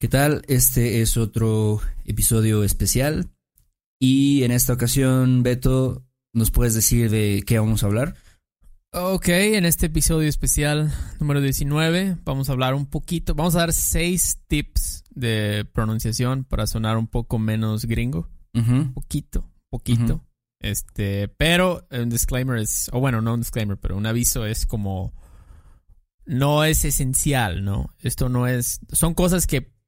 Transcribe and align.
¿Qué 0.00 0.08
tal? 0.08 0.40
Este 0.48 1.02
es 1.02 1.18
otro 1.18 1.82
episodio 2.06 2.64
especial 2.64 3.28
y 4.00 4.44
en 4.44 4.50
esta 4.50 4.72
ocasión, 4.72 5.42
Beto, 5.42 6.06
¿nos 6.32 6.50
puedes 6.50 6.72
decir 6.72 7.10
de 7.10 7.42
qué 7.46 7.58
vamos 7.58 7.82
a 7.82 7.86
hablar? 7.86 8.16
Ok, 8.94 9.28
en 9.28 9.66
este 9.66 9.86
episodio 9.86 10.26
especial 10.26 10.90
número 11.20 11.42
19 11.42 12.16
vamos 12.24 12.48
a 12.48 12.52
hablar 12.52 12.72
un 12.72 12.86
poquito, 12.86 13.34
vamos 13.34 13.56
a 13.56 13.58
dar 13.58 13.74
seis 13.74 14.40
tips 14.46 15.04
de 15.10 15.66
pronunciación 15.70 16.44
para 16.44 16.66
sonar 16.66 16.96
un 16.96 17.06
poco 17.06 17.38
menos 17.38 17.84
gringo. 17.84 18.26
Ujú, 18.54 18.94
Poquito, 18.94 19.50
poquito. 19.68 20.24
Este, 20.62 21.28
pero 21.28 21.86
un 21.90 22.08
disclaimer 22.08 22.56
es, 22.56 22.88
o 22.94 23.00
bueno, 23.00 23.20
no 23.20 23.34
un 23.34 23.40
disclaimer, 23.40 23.76
pero 23.76 23.98
un 23.98 24.06
aviso 24.06 24.46
es 24.46 24.64
como, 24.64 25.12
no 26.24 26.64
es 26.64 26.86
esencial, 26.86 27.62
¿no? 27.66 27.90
Esto 27.98 28.30
no 28.30 28.46
es, 28.46 28.80
son 28.92 29.12
cosas 29.12 29.46
que, 29.46 29.78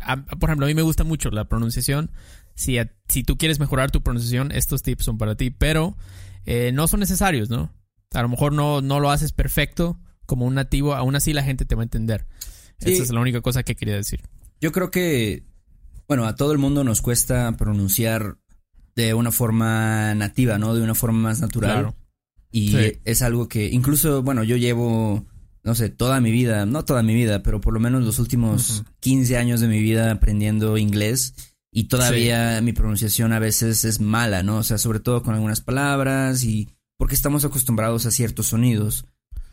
a- 0.00 0.24
por 0.24 0.50
ejemplo, 0.50 0.66
a 0.66 0.68
mí 0.68 0.74
me 0.74 0.82
gusta 0.82 1.04
mucho 1.04 1.30
la 1.30 1.48
pronunciación. 1.48 2.10
Si, 2.54 2.78
a- 2.78 2.92
si 3.08 3.22
tú 3.24 3.36
quieres 3.38 3.60
mejorar 3.60 3.90
tu 3.90 4.02
pronunciación, 4.02 4.52
estos 4.52 4.82
tips 4.82 5.04
son 5.04 5.18
para 5.18 5.34
ti, 5.36 5.50
pero 5.50 5.96
eh, 6.44 6.70
no 6.72 6.88
son 6.88 7.00
necesarios, 7.00 7.50
¿no? 7.50 7.72
A 8.12 8.22
lo 8.22 8.28
mejor 8.28 8.52
no, 8.52 8.80
no 8.82 9.00
lo 9.00 9.10
haces 9.10 9.32
perfecto 9.32 9.98
como 10.26 10.44
un 10.46 10.54
nativo, 10.54 10.94
aún 10.94 11.16
así 11.16 11.32
la 11.32 11.42
gente 11.42 11.64
te 11.64 11.74
va 11.74 11.82
a 11.82 11.84
entender. 11.84 12.26
Sí. 12.78 12.92
Esa 12.92 13.02
es 13.04 13.10
la 13.12 13.20
única 13.20 13.40
cosa 13.40 13.62
que 13.62 13.74
quería 13.76 13.94
decir. 13.94 14.20
Yo 14.60 14.72
creo 14.72 14.90
que, 14.90 15.44
bueno, 16.08 16.26
a 16.26 16.34
todo 16.36 16.52
el 16.52 16.58
mundo 16.58 16.84
nos 16.84 17.00
cuesta 17.00 17.50
pronunciar 17.56 18.38
de 18.96 19.14
una 19.14 19.30
forma 19.32 20.14
nativa, 20.14 20.58
¿no? 20.58 20.74
De 20.74 20.82
una 20.82 20.94
forma 20.94 21.18
más 21.20 21.40
natural. 21.40 21.72
Claro. 21.72 21.96
Y 22.50 22.68
Sí. 22.72 22.92
es 23.04 23.22
algo 23.22 23.48
que 23.48 23.68
incluso, 23.70 24.22
bueno, 24.22 24.44
yo 24.44 24.56
llevo, 24.56 25.24
no 25.64 25.74
sé, 25.74 25.88
toda 25.90 26.20
mi 26.20 26.30
vida, 26.30 26.66
no 26.66 26.84
toda 26.84 27.02
mi 27.02 27.14
vida, 27.14 27.42
pero 27.42 27.60
por 27.60 27.72
lo 27.74 27.80
menos 27.80 28.04
los 28.04 28.18
últimos 28.18 28.80
Ujú. 28.80 28.84
15 29.00 29.36
años 29.36 29.60
de 29.60 29.68
mi 29.68 29.80
vida 29.80 30.10
aprendiendo 30.10 30.76
inglés 30.78 31.34
y 31.70 31.84
todavía 31.84 32.60
mi 32.62 32.72
pronunciación 32.72 33.32
a 33.32 33.38
veces 33.38 33.84
es 33.84 34.00
mala, 34.00 34.42
¿no? 34.42 34.58
O 34.58 34.62
sea, 34.62 34.78
sobre 34.78 35.00
todo 35.00 35.22
con 35.22 35.34
algunas 35.34 35.60
palabras 35.60 36.44
y 36.44 36.68
porque 36.98 37.14
estamos 37.14 37.44
acostumbrados 37.44 38.06
a 38.06 38.10
ciertos 38.10 38.48
sonidos 38.48 39.06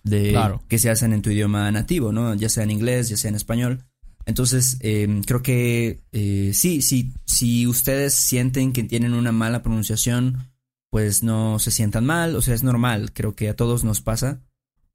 de 0.04 0.32
Claro. 0.32 0.62
que 0.68 0.80
se 0.80 0.90
hacen 0.90 1.14
en 1.14 1.22
tu 1.22 1.30
idioma 1.30 1.70
nativo, 1.72 2.12
¿no? 2.12 2.34
Ya 2.36 2.50
sea 2.50 2.64
en 2.64 2.72
inglés, 2.72 3.10
ya 3.10 3.18
sea 3.18 3.30
en 3.30 3.36
español. 3.36 3.86
Entonces, 4.26 4.78
eh, 4.82 5.22
creo 5.26 5.42
que 5.42 6.02
eh, 6.12 6.52
sí, 6.54 6.82
sí, 6.82 7.14
si 7.26 7.66
ustedes 7.68 8.14
sienten 8.14 8.74
que 8.74 8.84
tienen 8.84 9.14
una 9.14 9.32
mala 9.32 9.64
pronunciación, 9.64 10.50
pues 10.92 11.24
no 11.24 11.58
se 11.60 11.72
sientan 11.72 12.06
mal, 12.06 12.36
o 12.36 12.42
sea, 12.42 12.54
es 12.54 12.64
normal, 12.64 13.12
creo 13.14 13.36
que 13.36 13.50
a 13.50 13.56
todos 13.56 13.84
nos 13.84 14.02
pasa. 14.02 14.42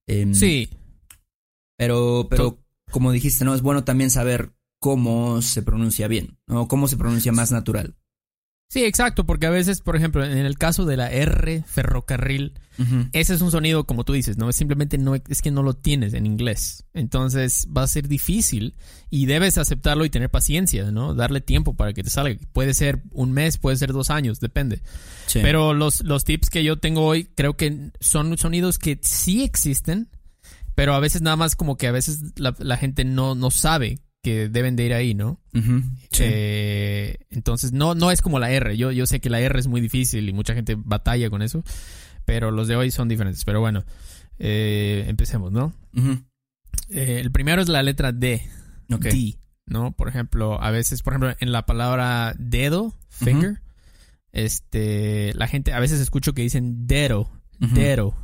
Em, 0.07 0.35
Sí, 0.35 0.69
Pero, 1.77 2.27
pero 2.31 2.59
como 2.91 3.13
dijiste, 3.13 3.45
¿no? 3.45 3.55
Es 3.55 3.63
bueno 3.63 3.85
también 3.85 4.11
saber 4.11 4.53
cómo 4.79 5.43
se 5.43 5.63
pronuncia 5.63 6.09
bien, 6.09 6.39
¿no? 6.47 6.69
Cómo 6.69 6.89
se 6.89 6.97
pronuncia 6.97 7.33
más 7.33 7.51
natural. 7.53 7.95
Sí, 8.75 8.85
exacto, 8.85 9.25
porque 9.25 9.47
a 9.47 9.51
veces, 9.51 9.81
por 9.81 9.95
ejemplo, 9.95 10.25
en 10.25 10.37
el 10.37 10.59
caso 10.59 10.85
de 10.85 10.97
la 10.97 11.09
R 11.11 11.63
ferrocarril, 11.65 12.55
ese 13.13 13.35
es 13.35 13.41
un 13.41 13.53
sonido 13.53 13.85
como 13.85 14.03
tú 14.03 14.15
dices, 14.15 14.37
¿no? 14.37 14.49
Es 14.49 14.57
simplemente 14.57 14.99
no 14.99 15.15
es 15.15 15.43
que 15.43 15.53
no 15.53 15.63
lo 15.63 15.75
tienes 15.75 16.13
en 16.13 16.27
inglés. 16.27 16.85
Entonces 16.93 17.69
va 17.75 17.85
a 17.85 17.87
ser 17.87 18.09
difícil 18.09 18.75
y 19.11 19.27
debes 19.27 19.59
aceptarlo 19.59 20.05
y 20.05 20.11
tener 20.11 20.29
paciencia, 20.29 20.91
¿no? 20.91 21.15
Darle 21.15 21.41
tiempo 21.41 21.75
para 21.75 21.93
que 21.93 22.03
te 22.03 22.11
salga. 22.11 22.37
Puede 22.53 22.75
ser 22.75 23.03
un 23.13 23.31
mes, 23.31 23.59
puede 23.59 23.77
ser 23.77 23.93
dos 23.93 24.11
años, 24.11 24.41
depende. 24.41 24.83
Sí. 25.27 25.39
Pero 25.41 25.73
los, 25.73 26.03
los 26.03 26.25
tips 26.25 26.51
que 26.51 26.65
yo 26.65 26.77
tengo 26.77 27.07
hoy 27.07 27.29
creo 27.37 27.57
que 27.57 27.93
son 28.01 28.37
sonidos 28.39 28.81
que 28.81 28.99
sí 29.03 29.45
existen, 29.45 30.09
pero 30.75 30.95
a 30.95 31.01
veces 31.01 31.23
nada 31.23 31.37
más 31.37 31.57
como 31.57 31.77
que 31.77 31.87
a 31.87 31.93
veces 31.93 32.21
la, 32.37 32.55
la 32.59 32.77
gente 32.77 33.05
no, 33.05 33.35
no 33.35 33.51
sabe 33.51 33.99
que 34.25 34.49
deben 34.49 34.75
de 34.75 34.85
ir 34.87 34.95
ahí, 34.95 35.15
¿no? 35.15 35.39
Sí. 35.53 36.25
Eh, 36.25 37.19
entonces, 37.31 37.73
no, 37.73 37.95
no 37.95 38.11
es 38.11 38.23
como 38.23 38.39
la 38.39 38.51
R. 38.51 38.77
Yo, 38.77 38.91
yo 38.91 39.07
sé 39.07 39.21
que 39.21 39.29
la 39.29 39.39
R 39.41 39.61
es 39.61 39.67
muy 39.67 39.83
difícil 39.83 40.29
y 40.29 40.33
mucha 40.33 40.55
gente 40.55 40.77
batalla 40.77 41.29
con 41.29 41.43
eso. 41.43 41.63
Pero 42.25 42.51
los 42.51 42.67
de 42.67 42.75
hoy 42.75 42.91
son 42.91 43.07
diferentes. 43.07 43.45
Pero 43.45 43.61
bueno, 43.61 43.85
eh, 44.39 45.05
empecemos, 45.09 45.53
¿no? 45.53 45.75
Eh, 46.89 47.21
el 47.21 47.31
primero 47.31 47.61
es 47.61 47.69
la 47.69 47.83
letra 47.83 48.13
D. 48.13 48.43
D, 48.89 49.39
¿no? 49.67 49.93
Por 49.93 50.09
ejemplo, 50.09 50.61
a 50.61 50.71
veces, 50.71 51.03
por 51.03 51.13
ejemplo, 51.13 51.37
en 51.39 51.53
la 51.53 51.67
palabra 51.67 52.35
dedo, 52.39 52.95
finger, 53.11 53.61
este, 54.33 55.35
la 55.35 55.49
gente, 55.49 55.75
a 55.75 55.81
veces 55.81 56.01
escucho 56.01 56.33
que 56.33 56.43
dicen 56.43 56.87
dedo, 56.87 57.31
dedo. 57.59 58.17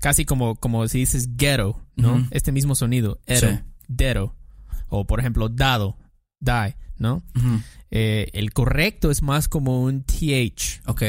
Casi 0.00 0.24
como, 0.24 0.56
como 0.56 0.86
si 0.88 0.98
dices 0.98 1.36
ghetto, 1.36 1.80
¿no? 1.96 2.26
Este 2.30 2.52
mismo 2.52 2.74
sonido, 2.74 3.20
ero, 3.26 3.48
Sí. 3.50 3.58
dedo. 3.88 4.34
O 4.88 5.06
por 5.06 5.20
ejemplo, 5.20 5.48
dado, 5.48 5.96
die, 6.40 6.76
¿no? 6.98 7.22
Eh, 7.90 8.28
el 8.34 8.52
correcto 8.52 9.10
es 9.10 9.22
más 9.22 9.48
como 9.48 9.82
un 9.82 10.02
TH, 10.04 10.82
Ok. 10.86 11.02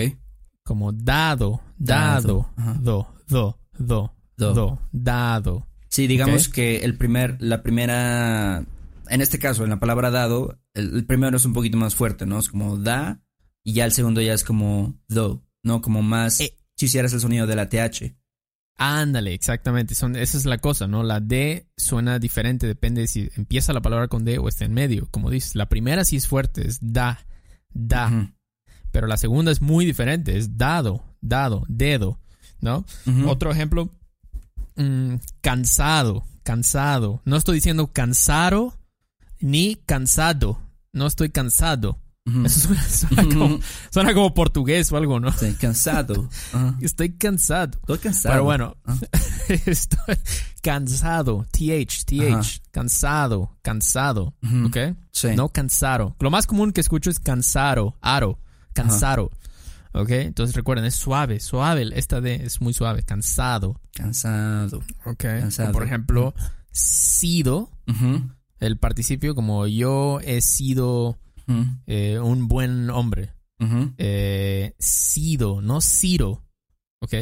como 0.64 0.92
dado, 0.94 1.62
Dado, 1.78 2.50
do, 2.80 3.14
do, 3.28 3.58
do, 3.78 4.14
Do. 4.38 4.54
do, 4.54 4.80
dado. 4.92 5.68
Sí, 5.90 6.08
digamos 6.08 6.50
que 6.50 6.78
el 6.86 6.98
primer, 6.98 7.38
la 7.42 7.62
primera, 7.64 8.64
en 9.10 9.22
este 9.22 9.38
caso, 9.40 9.64
en 9.64 9.70
la 9.70 9.80
palabra 9.80 10.10
dado, 10.12 10.60
el, 10.74 10.96
el 10.96 11.06
primero 11.06 11.38
es 11.38 11.46
un 11.46 11.54
poquito 11.54 11.78
más 11.78 11.96
fuerte, 11.96 12.26
¿no? 12.26 12.40
Es 12.40 12.50
como 12.50 12.78
da, 12.78 13.22
y 13.64 13.74
ya 13.74 13.86
el 13.86 13.92
segundo 13.92 14.22
ya 14.22 14.34
es 14.34 14.44
como 14.44 14.96
do, 15.08 15.44
¿no? 15.64 15.82
Como 15.82 16.02
más, 16.02 16.40
Eh. 16.42 16.56
si 16.76 16.86
hicieras 16.86 17.14
el 17.14 17.20
sonido 17.20 17.48
de 17.48 17.56
la 17.56 17.70
TH. 17.70 18.16
Ándale, 18.78 19.34
exactamente. 19.34 19.96
Son, 19.96 20.16
esa 20.16 20.38
es 20.38 20.46
la 20.46 20.60
cosa, 20.60 20.88
¿no? 20.88 21.02
La 21.02 21.20
D 21.20 21.68
suena 21.76 22.20
diferente, 22.20 22.68
depende 22.68 23.02
de 23.02 23.08
si 23.08 23.30
empieza 23.36 23.74
la 23.74 23.82
palabra 23.82 24.08
con 24.08 24.24
D 24.24 24.38
o 24.38 24.48
está 24.48 24.66
en 24.66 24.74
medio. 24.74 25.08
Como 25.10 25.32
dices, 25.32 25.56
la 25.56 25.68
primera 25.68 26.06
sí 26.06 26.16
es 26.16 26.28
fuerte, 26.28 26.68
es 26.68 26.78
da, 26.82 27.20
da. 27.74 28.32
Pero 28.92 29.08
la 29.08 29.18
segunda 29.18 29.52
es 29.52 29.62
muy 29.62 29.86
diferente, 29.86 30.38
es 30.38 30.58
dado, 30.58 31.04
dado, 31.22 31.66
dedo, 31.68 32.20
¿no? 32.62 32.86
Otro 33.26 33.52
ejemplo, 33.52 33.90
mm, 34.76 35.16
cansado, 35.42 36.24
cansado. 36.44 37.22
No 37.26 37.36
estoy 37.36 37.56
diciendo 37.56 37.92
cansado 37.92 38.78
ni 39.40 39.76
cansado. 39.76 40.62
No 40.94 41.08
estoy 41.08 41.30
cansado. 41.30 42.00
Eso 42.46 42.60
suena, 42.68 42.84
suena 42.84 43.24
como, 43.24 43.60
suena 43.90 44.14
como 44.14 44.34
portugués 44.34 44.92
o 44.92 44.98
algo, 44.98 45.20
¿no? 45.20 45.32
Sí, 45.32 45.54
cansado. 45.54 46.28
Estoy 46.82 47.14
cansado. 47.18 47.78
Estoy 47.80 48.00
cansado. 48.00 48.34
Pero 48.34 48.44
bueno, 48.44 48.76
Ah. 48.86 48.98
estoy 49.66 50.16
cansado. 50.62 51.46
TH, 51.52 52.04
TH. 52.06 52.62
Cansado, 52.72 53.58
cansado. 53.62 54.36
¿Ok? 54.66 54.78
Sí. 55.12 55.30
No 55.36 55.50
cansado. 55.50 56.16
Lo 56.20 56.30
más 56.30 56.48
común 56.48 56.74
que 56.74 56.82
escucho 56.82 57.10
es 57.10 57.20
cansado, 57.20 57.98
aro, 58.02 58.40
cansado. 58.74 59.32
¿Ok? 59.94 60.10
Entonces 60.12 60.56
recuerden, 60.56 60.86
es 60.86 60.96
suave, 60.96 61.40
suave. 61.40 61.90
Esta 61.96 62.20
D 62.22 62.36
es 62.44 62.60
muy 62.62 62.74
suave. 62.74 63.04
Cansado. 63.04 63.80
Cansado. 63.94 64.84
¿Ok? 65.06 65.24
Cansado. 65.24 65.70
O 65.70 65.72
por 65.74 65.84
ejemplo, 65.84 66.36
sido, 66.72 67.72
el 68.60 68.78
participio 68.78 69.34
como 69.34 69.66
yo 69.68 70.20
he 70.24 70.42
sido 70.42 71.18
Ujú. 71.48 71.66
eh, 71.86 72.20
un 72.20 72.48
buen 72.48 72.90
hombre. 72.90 73.34
Eh, 73.98 74.76
sido, 74.78 75.62
no 75.62 75.82
Ciro. 75.82 76.44
¿Ok? 77.02 77.14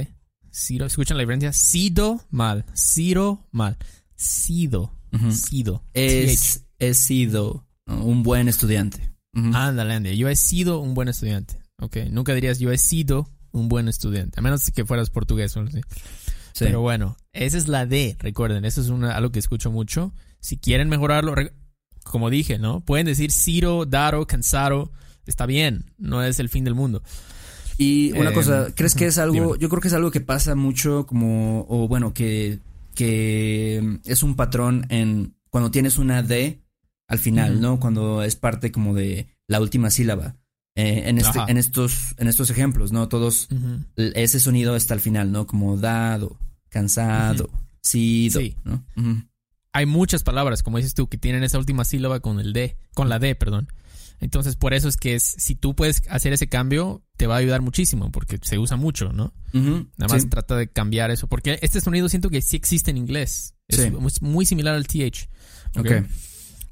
Ciro, 0.52 0.86
¿escuchan 0.86 1.18
la 1.18 1.24
diferencia? 1.24 1.54
Sido 1.54 2.22
mal, 2.30 2.66
Ciro 2.76 3.48
mal. 3.52 3.78
Sido, 4.16 4.94
sido. 5.32 5.84
Es, 5.94 6.66
he 6.80 6.94
sido 6.94 7.68
un 7.88 8.24
buen 8.24 8.48
estudiante. 8.48 9.14
Ándale, 9.34 9.94
ándale. 9.94 10.18
Yo 10.18 10.30
he 10.30 10.36
sido 10.36 10.80
un 10.80 10.94
buen 10.94 11.10
estudiante. 11.10 11.60
¿Ok? 11.82 11.98
Nunca 12.10 12.34
dirías 12.34 12.60
yo 12.60 12.72
he 12.72 12.78
sido 12.78 13.30
un 13.52 13.68
buen 13.68 13.88
estudiante. 13.90 14.40
A 14.40 14.42
menos 14.42 14.70
que 14.72 14.86
fueras 14.86 15.10
portugués 15.10 15.56
o 15.56 15.60
algo 15.60 15.70
así. 15.70 15.82
Sí. 16.54 16.64
Pero 16.64 16.80
bueno, 16.80 17.18
esa 17.34 17.58
es 17.58 17.68
la 17.68 17.86
D, 17.86 18.16
recuerden, 18.20 18.64
eso 18.64 18.80
es 18.80 18.88
una, 18.88 19.14
algo 19.16 19.32
que 19.32 19.40
escucho 19.40 19.72
mucho. 19.72 20.14
Si 20.40 20.58
quieren 20.58 20.88
mejorarlo, 20.88 21.36
como 22.06 22.30
dije, 22.30 22.58
¿no? 22.58 22.80
Pueden 22.82 23.06
decir 23.08 23.32
Ciro, 23.32 23.86
Daro, 23.86 24.26
Cansaro, 24.28 24.92
está 25.26 25.46
bien, 25.46 25.92
no 25.98 26.24
es 26.24 26.40
el 26.40 26.48
fin 26.50 26.64
del 26.64 26.76
mundo. 26.76 27.04
Y 27.78 28.14
una 28.14 28.30
Eh, 28.30 28.34
cosa, 28.34 28.68
¿crees 28.74 28.96
que 28.96 29.08
es 29.08 29.18
algo? 29.18 29.34
dímelo. 29.34 29.56
Yo 29.58 29.68
creo 29.68 29.82
que 29.82 29.90
es 29.90 29.94
algo 29.94 30.12
que 30.12 30.22
pasa 30.22 30.56
mucho 30.56 31.06
como, 31.06 31.66
o 31.68 31.88
bueno, 31.90 32.14
que, 32.14 32.60
que 32.96 34.00
es 34.06 34.24
un 34.24 34.36
patrón 34.36 34.86
en 34.90 35.36
cuando 35.50 35.72
tienes 35.72 35.98
una 35.98 36.22
D 36.24 36.62
al 37.08 37.20
final. 37.20 37.60
¿no? 37.62 37.80
Cuando 37.80 38.24
es 38.24 38.36
parte 38.36 38.72
como 38.72 38.94
de 38.94 39.28
la 39.48 39.60
última 39.60 39.90
sílaba. 39.90 40.36
Eh, 40.78 41.04
en, 41.10 41.18
este, 41.20 41.40
en, 41.48 41.58
estos, 41.58 42.16
en 42.18 42.28
estos 42.28 42.50
ejemplos, 42.50 42.92
¿no? 42.92 43.08
Todos, 43.08 43.48
ese 43.96 44.40
sonido 44.42 44.76
está 44.76 44.94
al 44.94 45.00
final, 45.00 45.32
¿no? 45.32 45.48
Como 45.48 45.78
dado, 45.78 46.38
cansado, 46.70 47.50
sido, 47.82 48.42
Sí. 48.42 48.56
¿no? 48.66 48.84
Hay 49.76 49.86
muchas 49.86 50.24
palabras, 50.24 50.64
como 50.64 50.78
dices 50.78 50.94
tú, 50.94 51.08
que 51.10 51.18
tienen 51.18 51.44
esa 51.44 51.58
última 51.58 51.84
sílaba 51.84 52.22
con 52.22 52.40
el 52.40 52.54
D, 52.54 52.78
con 52.94 53.10
la 53.10 53.20
D, 53.20 53.36
perdón. 53.36 53.68
Entonces, 54.22 54.56
por 54.56 54.74
eso 54.74 54.88
es 54.88 54.96
que 54.96 55.16
es- 55.16 55.36
si 55.38 55.56
tú 55.56 55.76
puedes 55.76 56.02
hacer 56.10 56.32
ese 56.32 56.48
cambio, 56.48 57.04
te 57.18 57.28
va 57.28 57.36
a 57.36 57.40
ayudar 57.40 57.62
muchísimo, 57.62 58.10
porque 58.12 58.40
se 58.42 58.58
usa 58.58 58.78
mucho, 58.78 59.12
¿no? 59.12 59.34
Nada 59.52 60.14
más 60.14 60.22
sí. 60.22 60.30
trata 60.30 60.56
de 60.56 60.70
cambiar 60.70 61.12
eso, 61.12 61.28
porque 61.28 61.60
este 61.62 61.82
sonido 61.82 62.08
siento 62.08 62.30
que 62.30 62.42
sí 62.42 62.56
existe 62.56 62.92
en 62.92 62.98
inglés. 62.98 63.54
Es 63.68 63.82
Sí. 63.82 63.92
muy- 63.92 64.12
muy 64.22 64.46
similar 64.46 64.76
al 64.76 64.88
TH. 64.88 65.28
¿ok? 65.78 65.86
Ok. 65.86 65.92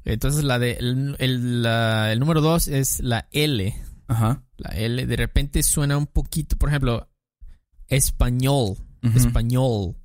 Entonces 0.06 0.44
la 0.44 0.58
de 0.58 0.72
el, 0.72 1.16
el, 1.18 1.62
la- 1.62 2.10
el 2.12 2.18
número 2.20 2.40
dos 2.40 2.68
es 2.68 3.00
la 3.00 3.28
L. 3.32 3.74
Ajá. 4.08 4.42
La 4.56 4.70
L 4.70 5.04
de 5.06 5.16
repente 5.16 5.62
suena 5.62 5.98
un 5.98 6.06
poquito, 6.06 6.56
por 6.56 6.70
ejemplo, 6.70 7.10
español. 7.88 8.76
Español. 9.14 9.96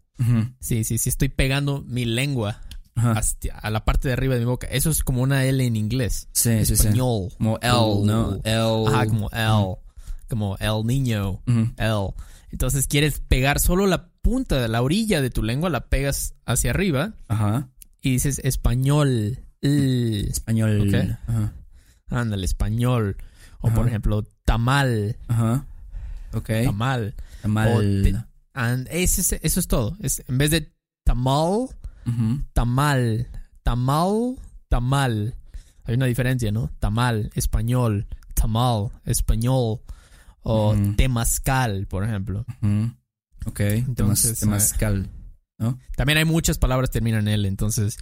Sí, 0.60 0.84
sí, 0.84 0.98
sí, 0.98 1.08
estoy 1.10 1.30
pegando 1.30 1.82
mi 1.88 2.04
lengua. 2.04 2.62
Hasta 3.06 3.58
a 3.60 3.70
la 3.70 3.86
parte 3.86 4.08
de 4.08 4.14
arriba 4.14 4.34
de 4.36 4.42
mi 4.42 4.46
boca. 4.46 4.68
Eso 4.68 4.90
es 4.90 5.04
como 5.04 5.22
una 5.22 5.46
L 5.46 5.66
en 5.66 5.76
inglés. 5.76 6.28
Sí, 6.34 6.66
sí, 6.66 6.76
sí. 6.76 6.88
Español. 6.88 7.30
Como 7.38 7.58
L, 7.62 8.06
¿no? 8.06 8.40
L. 8.44 8.88
Ajá, 8.88 9.06
como 9.08 9.30
L. 9.32 9.76
Como 10.28 10.58
el 10.58 10.86
niño. 10.86 11.42
L. 11.48 12.14
Entonces 12.52 12.88
quieres 12.88 13.20
pegar 13.20 13.60
solo 13.60 13.86
la 13.88 14.10
punta 14.22 14.60
de 14.62 14.68
la 14.68 14.82
orilla 14.82 15.22
de 15.22 15.30
tu 15.30 15.44
lengua, 15.44 15.70
la 15.70 15.88
pegas 15.88 16.34
hacia 16.46 16.72
arriba 16.72 17.14
Ajá. 17.28 17.70
y 18.02 18.12
dices 18.12 18.40
español. 18.44 19.40
L. 19.62 20.22
Español. 20.30 20.88
Ok. 20.88 21.18
Ajá. 21.28 21.54
Ándale, 22.10 22.46
español. 22.46 23.18
O 23.62 23.68
Ajá. 23.68 23.76
por 23.76 23.88
ejemplo, 23.88 24.24
tamal. 24.46 25.18
Ajá. 25.28 25.66
Ok. 26.34 26.50
Tamal. 26.66 27.16
Tamal. 27.42 28.02
Te- 28.04 28.26
And 28.54 28.88
ese 28.92 29.22
es- 29.22 29.40
eso 29.44 29.60
es 29.60 29.68
todo. 29.68 29.96
Es, 30.02 30.24
en 30.28 30.38
vez 30.38 30.52
de 30.52 30.72
tamal, 31.06 31.68
Tamal. 32.54 33.28
Tamal, 33.64 34.36
tamal. 34.68 35.36
Hay 35.86 35.96
una 35.96 36.06
diferencia, 36.06 36.52
¿no? 36.52 36.72
Tamal, 36.80 37.30
español. 37.36 38.08
Tamal, 38.34 38.90
español. 39.06 39.80
O 40.42 40.74
Ujú. 40.74 40.94
temazcal, 40.96 41.86
por 41.88 42.04
ejemplo. 42.04 42.46
Ujú. 42.62 42.92
Ok. 43.46 43.60
Entonces, 43.62 44.40
temazcal. 44.40 45.10
También 45.98 46.18
hay 46.20 46.26
muchas 46.26 46.58
palabras 46.58 46.90
que 46.90 46.94
terminan 46.94 47.28
en 47.28 47.34
L, 47.34 47.48
entonces 47.48 47.98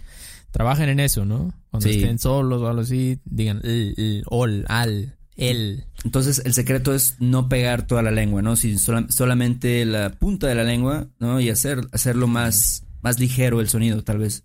trabajen 0.52 0.88
en 0.90 1.00
eso, 1.00 1.24
¿no? 1.24 1.52
Cuando 1.70 1.88
Sí. 1.88 1.96
estén 1.96 2.20
solos 2.20 2.62
o 2.62 2.68
algo 2.68 2.82
así, 2.82 3.18
digan 3.24 3.60
l, 3.64 3.94
l, 3.96 4.22
ol, 4.26 4.64
al, 4.68 5.16
el. 5.34 5.84
Entonces, 6.04 6.40
el 6.44 6.54
secreto 6.54 6.94
es 6.94 7.16
no 7.18 7.48
pegar 7.48 7.84
toda 7.88 8.02
la 8.02 8.12
lengua, 8.12 8.42
¿no? 8.42 8.54
Si 8.54 8.78
sola- 8.78 9.06
solamente 9.10 9.84
la 9.84 10.10
punta 10.10 10.46
de 10.46 10.54
la 10.54 10.62
lengua, 10.62 11.08
¿no? 11.18 11.40
Y 11.40 11.50
hacer, 11.50 11.80
hacerlo 11.92 12.28
más, 12.28 12.84
más 13.02 13.18
ligero 13.18 13.60
el 13.60 13.68
sonido, 13.68 14.02
tal 14.04 14.18
vez. 14.18 14.44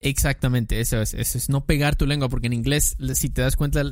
Exactamente, 0.00 0.80
eso 0.80 1.00
es, 1.00 1.14
eso 1.14 1.38
es 1.38 1.48
no 1.48 1.64
pegar 1.64 1.96
tu 1.96 2.06
lengua, 2.06 2.28
porque 2.28 2.48
en 2.48 2.52
inglés, 2.54 2.96
si 3.14 3.30
te 3.30 3.42
das 3.42 3.54
cuenta, 3.56 3.82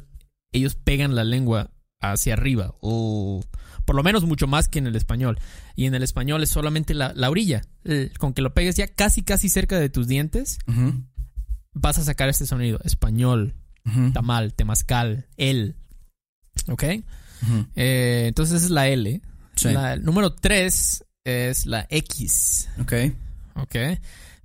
ellos 0.52 0.75
pegan 0.75 1.14
la 1.14 1.25
lengua 1.25 1.70
hacia 2.00 2.35
arriba. 2.35 2.75
o 2.81 3.44
por 3.85 3.97
lo 3.97 4.02
menos 4.05 4.25
mucho 4.25 4.47
más 4.47 4.69
que 4.69 4.79
en 4.79 4.87
el 4.87 4.94
español. 4.94 5.38
Y 5.75 5.87
en 5.87 5.94
el 5.94 6.02
español 6.05 6.43
es 6.44 6.50
solamente 6.50 6.94
la, 6.94 7.12
la 7.14 7.29
orilla. 7.29 7.62
Eh, 7.85 8.12
Con 8.19 8.35
que 8.35 8.43
lo 8.43 8.55
pegues 8.55 8.76
ya 8.76 8.87
casi, 8.87 9.23
casi 9.23 9.49
cerca 9.49 9.81
de 9.81 9.88
tus 9.88 10.06
dientes, 10.06 10.58
vas 11.73 11.99
a 11.99 12.05
sacar 12.05 12.29
este 12.29 12.47
sonido. 12.47 12.79
Español, 12.85 13.55
tamal, 14.12 14.55
temazcal, 14.55 15.26
el. 15.37 15.75
¿Ok? 16.69 16.85
Ujú. 17.43 17.67
Eh, 17.75 18.26
entonces 18.29 18.56
esa 18.56 18.67
es 18.67 18.70
la 18.70 18.87
L. 18.88 19.23
Sí. 19.56 19.70
La 19.70 19.94
el 19.94 20.05
número 20.05 20.35
3 20.35 21.05
es 21.25 21.67
la 21.67 21.87
X. 21.91 22.69
Ok. 22.81 22.93
¿Ok? 23.62 23.75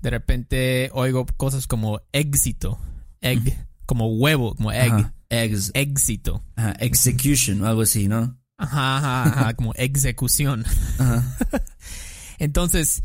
De 0.02 0.10
repente 0.10 0.90
oigo 0.94 1.26
cosas 1.38 1.68
como 1.68 2.02
éxito. 2.12 2.80
Egg. 3.22 3.58
Como 3.86 4.08
huevo, 4.08 4.56
como 4.56 4.72
egg. 4.72 4.92
Ajá. 4.92 5.14
Eggs. 5.30 5.72
Éxito. 5.74 6.44
Ajá. 6.56 6.74
Execution 6.80 7.62
o 7.62 7.68
algo 7.68 7.82
así, 7.82 8.08
¿no? 8.08 8.38
Ajá, 8.58 8.98
ajá, 8.98 9.24
ajá, 9.24 9.54
como 9.56 9.74
ejecución. 9.76 10.66
Ajá. 10.98 11.38
Entonces, 12.40 13.04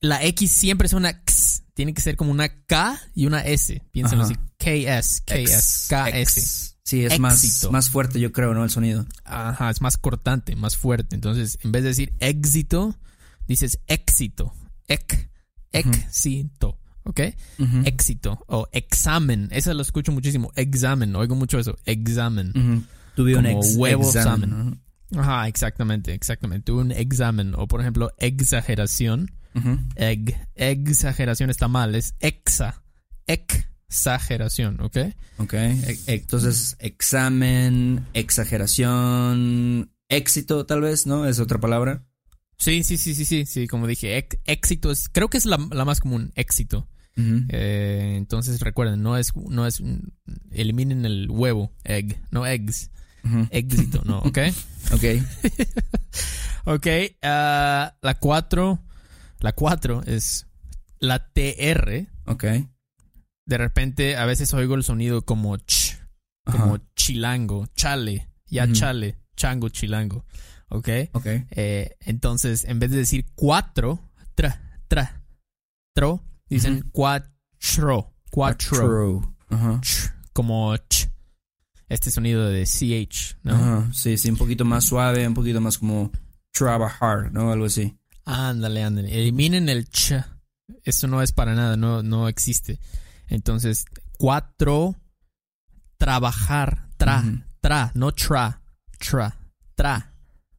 la 0.00 0.22
X 0.24 0.52
siempre 0.52 0.86
es 0.86 0.92
una 0.92 1.10
X. 1.10 1.64
Tiene 1.74 1.94
que 1.94 2.00
ser 2.00 2.16
como 2.16 2.30
una 2.30 2.48
K 2.48 2.98
y 3.14 3.26
una 3.26 3.40
S. 3.40 3.82
Piénsenlo 3.92 4.24
así. 4.24 4.34
KS, 4.58 5.22
KS, 5.26 5.88
KS. 5.88 6.76
Sí, 6.82 7.04
es 7.04 7.18
más, 7.18 7.68
más 7.70 7.90
fuerte, 7.90 8.20
yo 8.20 8.30
creo, 8.32 8.54
¿no? 8.54 8.62
El 8.62 8.70
sonido. 8.70 9.06
Ajá, 9.24 9.70
es 9.70 9.80
más 9.80 9.96
cortante, 9.96 10.54
más 10.54 10.76
fuerte. 10.76 11.16
Entonces, 11.16 11.58
en 11.62 11.72
vez 11.72 11.82
de 11.82 11.88
decir 11.88 12.12
éxito, 12.20 12.96
dices 13.48 13.80
éxito. 13.88 14.54
Ec, 14.88 15.30
éxito. 15.72 16.78
¿Ok? 17.04 17.20
Éxito. 17.84 18.42
O 18.48 18.66
examen. 18.72 19.48
Eso 19.52 19.72
lo 19.74 19.82
escucho 19.82 20.10
muchísimo. 20.10 20.50
Examen. 20.56 21.14
Oigo 21.14 21.36
mucho 21.36 21.58
eso. 21.58 21.76
Examen. 21.84 22.52
Tuve 23.14 23.36
un 23.36 23.44
Como 23.44 23.58
ex 23.62 23.76
huevo 23.76 24.02
examen. 24.02 24.80
Ajá, 25.16 25.46
exactamente, 25.46 26.12
exactamente. 26.14 26.64
Tuve 26.64 26.82
un 26.82 26.90
examen. 26.92 27.54
O 27.54 27.68
por 27.68 27.80
ejemplo, 27.80 28.10
exageración. 28.18 29.30
Ujú. 29.54 29.78
Eg, 29.94 30.36
exageración 30.56 31.48
está 31.50 31.68
mal. 31.68 31.94
Es 31.94 32.14
exa. 32.18 32.82
Exageración, 33.26 34.80
¿ok? 34.80 34.96
Ok. 35.38 35.54
E- 35.54 35.98
Entonces, 36.08 36.76
examen, 36.80 38.04
exageración, 38.14 39.92
éxito, 40.08 40.66
tal 40.66 40.80
vez, 40.80 41.06
¿no? 41.06 41.26
Es 41.26 41.38
otra 41.38 41.60
palabra. 41.60 42.04
Sí, 42.58 42.84
sí, 42.84 42.96
sí, 42.96 43.14
sí, 43.14 43.24
sí. 43.24 43.46
Sí, 43.46 43.66
como 43.66 43.86
dije, 43.86 44.26
éxito 44.44 44.90
es. 44.90 45.08
Creo 45.08 45.28
que 45.28 45.38
es 45.38 45.46
la, 45.46 45.58
la 45.70 45.84
más 45.84 46.00
común, 46.00 46.32
éxito. 46.34 46.88
Eh, 47.18 48.14
entonces 48.16 48.60
recuerden, 48.60 49.02
no 49.02 49.16
es, 49.16 49.34
no 49.34 49.66
es, 49.66 49.82
eliminen 50.50 51.06
el 51.06 51.30
huevo, 51.30 51.72
egg, 51.84 52.20
no 52.30 52.46
eggs, 52.46 52.90
éxito, 53.50 54.02
no, 54.04 54.18
¿ok? 54.18 54.38
Ok. 54.92 55.04
ok, 56.64 56.86
ah, 57.22 57.96
la 58.02 58.14
4, 58.18 58.78
la 59.40 59.52
4 59.52 60.02
es 60.06 60.46
la 60.98 61.32
TR. 61.32 62.06
Ok. 62.26 62.44
De 63.46 63.58
repente 63.58 64.16
a 64.16 64.26
veces 64.26 64.52
oigo 64.52 64.74
el 64.74 64.84
sonido 64.84 65.22
como 65.22 65.56
ch, 65.56 65.98
como 66.44 66.78
chilango, 66.94 67.66
chale, 67.74 68.28
ya 68.46 68.70
chale, 68.72 69.16
chango, 69.36 69.68
chilango, 69.70 70.24
¿ok? 70.68 70.88
Ok. 71.12 71.26
Eh, 71.50 71.96
entonces, 72.00 72.64
en 72.64 72.78
vez 72.78 72.90
de 72.90 72.98
decir 72.98 73.26
cuatro, 73.34 74.00
tra, 74.34 74.80
tra, 74.88 75.22
tro, 75.94 76.22
dicen 76.48 76.88
cuatro, 76.92 78.14
cuatro. 78.30 79.34
Ch, 79.80 80.12
como 80.32 80.76
ch. 80.76 81.08
Este 81.88 82.10
sonido 82.10 82.48
de 82.48 82.64
CH, 82.64 83.38
¿no? 83.44 83.54
Ajá. 83.54 83.90
Sí, 83.92 84.18
sí, 84.18 84.28
un 84.28 84.36
poquito 84.36 84.64
más 84.64 84.84
suave, 84.84 85.26
un 85.26 85.34
poquito 85.34 85.60
más 85.60 85.78
como 85.78 86.10
trabajar, 86.52 87.32
¿no? 87.32 87.52
Algo 87.52 87.66
así. 87.66 87.96
Ándale, 88.24 88.82
ándale. 88.82 89.16
Eliminen 89.16 89.68
el 89.68 89.88
ch. 89.88 90.14
Eso 90.82 91.06
no 91.06 91.22
es 91.22 91.30
para 91.30 91.54
nada, 91.54 91.76
no, 91.76 92.02
no 92.02 92.28
existe. 92.28 92.80
Entonces, 93.28 93.84
cuatro, 94.18 94.96
trabajar, 95.96 96.88
tra, 96.96 97.22
tra, 97.60 97.92
no 97.94 98.12
tra, 98.12 98.62
tra, 98.98 99.36
tra. 99.76 100.15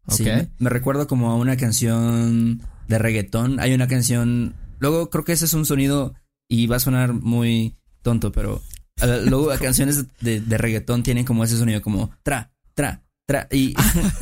Sí, 0.08 0.26
me, 0.60 0.70
recuerdo 0.70 1.08
como 1.08 1.32
a 1.32 1.36
una 1.36 1.58
canción 1.58 2.62
de 2.88 2.98
reggaetón. 2.98 3.60
Hay 3.60 3.74
una 3.74 3.88
canción. 3.88 4.56
Luego 4.80 5.10
creo 5.10 5.26
que 5.26 5.34
ese 5.34 5.46
es 5.46 5.54
un 5.54 5.66
sonido 5.66 6.14
y 6.48 6.68
va 6.68 6.78
a 6.78 6.80
sonar 6.80 7.14
muy 7.14 7.76
tonto, 8.02 8.32
pero 8.32 8.62
eh, 9.02 9.24
luego 9.26 9.50
las 9.50 9.60
canciones 9.60 10.06
de, 10.22 10.40
de 10.42 10.58
reggaetón 10.58 11.04
tienen 11.04 11.26
como 11.26 11.44
ese 11.44 11.58
sonido 11.58 11.82
como 11.82 12.12
tra, 12.24 12.52
tra, 12.74 13.04
tra. 13.26 13.48
Y, 13.52 13.76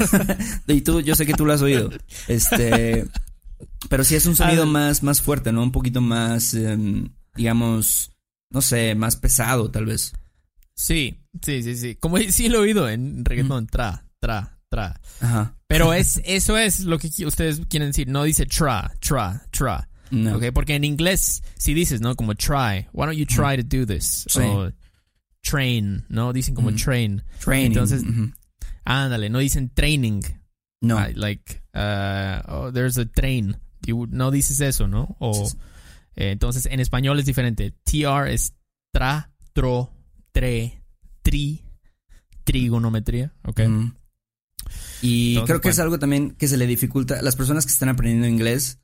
y 0.67 0.81
tú, 0.81 1.01
yo 1.01 1.15
sé 1.15 1.25
que 1.25 1.33
tú 1.33 1.45
lo 1.45 1.53
has 1.53 1.61
oído. 1.61 1.91
Este. 2.27 3.05
Pero 3.89 4.03
sí 4.03 4.15
es 4.15 4.25
un 4.25 4.35
sonido 4.35 4.63
Ah, 4.63 4.67
más, 4.67 5.03
más 5.03 5.21
fuerte, 5.21 5.51
¿no? 5.51 5.61
Un 5.61 5.71
poquito 5.71 6.01
más, 6.01 6.53
em, 6.55 7.09
digamos, 7.35 8.11
no 8.49 8.61
sé, 8.61 8.95
más 8.95 9.15
pesado, 9.15 9.69
tal 9.69 9.85
vez. 9.85 10.13
Sí, 10.75 11.17
sí, 11.41 11.61
sí, 11.61 11.77
sí. 11.77 11.95
Como 11.95 12.17
sí 12.17 12.49
lo 12.49 12.57
he 12.57 12.61
oído 12.61 12.89
en 12.89 13.23
reggaetón, 13.23 13.67
tra, 13.67 14.05
tra, 14.19 14.54
tra. 14.69 14.99
Ajá. 15.21 15.55
Pero 15.67 15.93
es, 15.93 16.21
eso 16.25 16.57
es 16.57 16.81
lo 16.81 16.97
que 16.99 17.09
ustedes 17.25 17.61
quieren 17.69 17.89
decir. 17.89 18.07
No 18.07 18.23
dice 18.23 18.45
tra, 18.45 18.91
tra, 18.99 19.45
tra. 19.51 19.87
No. 20.11 20.39
Porque 20.53 20.75
en 20.75 20.83
inglés 20.83 21.41
si 21.57 21.73
dices, 21.73 21.99
¿no? 22.01 22.15
Como 22.15 22.35
try. 22.35 22.87
Why 22.93 23.05
don't 23.07 23.17
you 23.17 23.25
try 23.25 23.57
to 23.57 23.63
do 23.63 23.85
this? 23.85 24.25
Sí. 24.29 24.39
O 24.41 24.71
train, 25.41 26.05
¿no? 26.09 26.31
Dicen 26.33 26.53
como 26.55 26.71
Mm. 26.71 26.75
train. 26.75 27.23
Training. 27.43 27.67
Entonces-. 27.71 28.03
Ándale, 28.85 29.29
no 29.29 29.39
dicen 29.39 29.69
training. 29.73 30.21
No. 30.81 30.99
Like, 31.15 31.61
uh, 31.73 32.41
oh, 32.47 32.71
there's 32.71 32.97
a 32.97 33.05
train. 33.05 33.57
You- 33.85 34.07
no 34.09 34.29
dices 34.31 34.61
eso, 34.61 34.87
¿no? 34.87 35.15
O, 35.19 35.47
eh, 36.15 36.29
entonces, 36.31 36.67
en 36.67 36.79
español 36.79 37.19
es 37.19 37.25
diferente. 37.25 37.73
TR 37.83 38.27
es 38.31 38.53
tra, 38.93 39.31
tro, 39.53 39.91
tre, 40.31 40.83
tri, 41.23 41.63
trigonometría, 42.43 43.33
¿ok? 43.43 43.59
Ujú. 43.61 43.91
Y 45.01 45.31
Entonces, 45.33 45.47
creo 45.47 45.61
que 45.61 45.69
es 45.69 45.79
algo 45.79 45.99
también 45.99 46.31
que 46.31 46.47
se 46.47 46.57
le 46.57 46.67
dificulta. 46.67 47.21
Las 47.21 47.35
personas 47.35 47.65
que 47.65 47.71
están 47.71 47.89
aprendiendo 47.89 48.27
inglés 48.27 48.79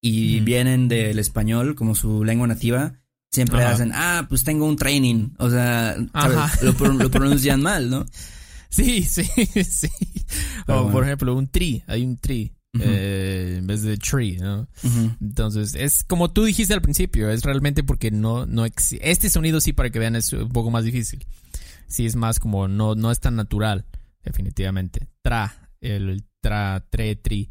y 0.00 0.40
vienen 0.40 0.88
del 0.88 1.18
español 1.18 1.74
como 1.74 1.94
su 1.94 2.24
lengua 2.24 2.46
nativa, 2.46 2.94
siempre 3.32 3.62
Ajá. 3.62 3.72
hacen, 3.74 3.90
ah, 3.94 4.26
pues 4.28 4.44
tengo 4.44 4.66
un 4.66 4.76
training. 4.76 5.30
O 5.38 5.50
sea. 5.50 5.96
Lo, 6.62 6.74
pro- 6.74 6.92
lo 6.92 7.10
pronuncian 7.10 7.60
mal, 7.62 7.90
¿no? 7.90 8.06
Sí, 8.68 9.04
sí, 9.04 9.22
sí. 9.64 9.88
Pero 10.66 10.86
o 10.86 10.90
por 10.92 11.04
ejemplo, 11.04 11.34
un 11.34 11.46
tri, 11.48 11.82
hay 11.86 12.04
un 12.04 12.18
tri. 12.18 12.52
eh, 12.78 13.54
en 13.58 13.66
vez 13.66 13.80
de 13.82 13.96
tree, 13.96 14.36
¿no? 14.38 14.68
Entonces, 15.22 15.74
es 15.76 16.04
como 16.04 16.30
tú 16.30 16.44
dijiste 16.44 16.74
al 16.74 16.82
principio, 16.82 17.30
es 17.30 17.42
realmente 17.42 17.82
porque 17.84 18.10
no, 18.10 18.44
no 18.44 18.66
Este 18.66 19.30
sonido 19.30 19.60
sí, 19.62 19.72
para 19.72 19.88
que 19.88 19.98
vean, 19.98 20.14
es 20.16 20.30
un 20.34 20.50
poco 20.50 20.70
más 20.70 20.84
difícil. 20.84 21.24
Sí, 21.86 22.04
es 22.04 22.16
más 22.16 22.38
como, 22.38 22.68
no, 22.68 22.94
no 22.96 23.10
es 23.10 23.20
tan 23.20 23.36
natural, 23.36 23.86
definitivamente. 24.26 25.08
Tra, 25.22 25.70
el 25.80 26.26
tra, 26.40 26.84
tre, 26.90 27.16
tri. 27.16 27.48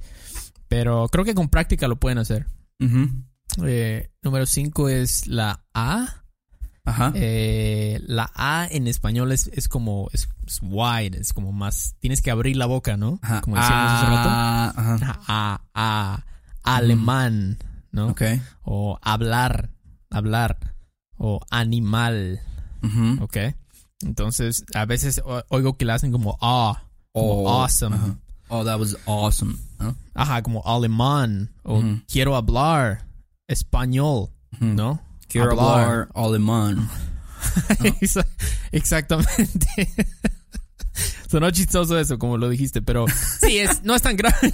Pero 0.67 1.07
creo 1.09 1.25
que 1.25 1.33
con 1.33 1.49
práctica 1.49 1.87
lo 1.87 1.99
pueden 1.99 2.19
hacer. 2.19 2.45
Ujú. 2.79 3.09
Eh, 3.65 4.11
número 4.21 4.45
5 4.45 4.89
es 4.89 5.27
la 5.27 5.65
A. 5.73 6.23
Ajá. 6.83 7.11
Eh, 7.15 7.99
la 8.05 8.29
A 8.35 8.67
en 8.69 8.87
español 8.87 9.31
es, 9.31 9.47
es 9.53 9.67
como, 9.67 10.09
es, 10.13 10.29
es 10.45 10.59
wide, 10.61 11.17
es 11.19 11.33
como 11.33 11.51
más, 11.51 11.95
tienes 11.99 12.21
que 12.21 12.29
abrir 12.29 12.57
la 12.57 12.67
boca, 12.67 12.95
¿no? 12.95 13.19
Ajá. 13.23 13.41
Como 13.41 13.55
decíamos 13.55 13.91
hace 13.91 14.05
rato. 14.05 14.29
Ah, 14.31 14.73
ajá. 14.75 15.19
A, 15.27 15.61
A, 15.73 16.25
alemán, 16.61 17.57
¿no? 17.91 18.09
Ok. 18.09 18.21
O 18.63 18.99
hablar, 19.01 19.71
hablar. 20.11 20.75
O 21.17 21.39
animal, 21.49 22.41
Ujú. 22.83 23.23
¿ok? 23.23 23.37
Entonces, 24.01 24.63
a 24.73 24.85
veces 24.85 25.21
oigo 25.49 25.77
que 25.77 25.85
le 25.85 25.93
hacen 25.93 26.11
como 26.11 26.37
ah, 26.41 26.83
como 27.11 27.43
Oh, 27.43 27.61
awesome. 27.63 27.95
ajá. 27.95 28.17
Oh, 28.49 28.63
that 28.63 28.79
was 28.79 28.95
awesome. 29.07 29.55
¿no? 29.79 29.95
Ajá, 30.13 30.41
como 30.43 30.61
alemán. 30.65 31.51
O 31.63 31.81
quiero 32.11 32.35
hablar 32.35 33.07
español. 33.47 34.29
¿no? 34.59 35.01
Quiero 35.27 35.51
hablar 35.59 36.09
alemán. 36.13 36.87
Exa- 38.01 38.27
Exactamente. 38.71 39.67
Sonó 41.29 41.49
chistoso 41.51 41.97
eso, 41.99 42.17
como 42.19 42.37
lo 42.37 42.49
dijiste, 42.49 42.81
pero 42.81 43.05
sí, 43.41 43.57
es, 43.57 43.83
no 43.83 43.95
es 43.95 44.01
tan 44.01 44.15
grave. 44.15 44.53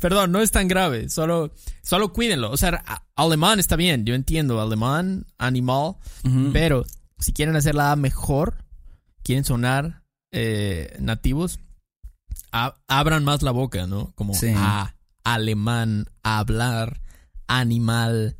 Perdón, 0.00 0.32
no 0.32 0.40
es 0.40 0.50
tan 0.50 0.68
grave. 0.68 1.08
Solo, 1.08 1.52
solo 1.82 2.12
cuídenlo. 2.12 2.50
O 2.50 2.56
sea, 2.56 2.82
alemán 3.16 3.58
está 3.58 3.76
bien, 3.76 4.04
yo 4.04 4.14
entiendo. 4.14 4.60
Alemán, 4.60 5.26
animal. 5.38 5.96
Pero 6.52 6.84
si 7.24 7.32
quieren 7.32 7.56
hacer 7.56 7.74
la 7.74 7.92
A 7.92 7.96
mejor, 7.96 8.64
quieren 9.22 9.44
sonar 9.44 10.02
eh, 10.32 10.96
nativos, 11.00 11.58
a- 12.52 12.76
abran 12.88 13.24
más 13.24 13.42
la 13.42 13.50
boca, 13.52 13.86
¿no? 13.86 14.12
Como 14.14 14.34
Sí. 14.34 14.52
A, 14.56 14.94
alemán, 15.24 16.06
hablar, 16.22 17.00
animal. 17.46 18.36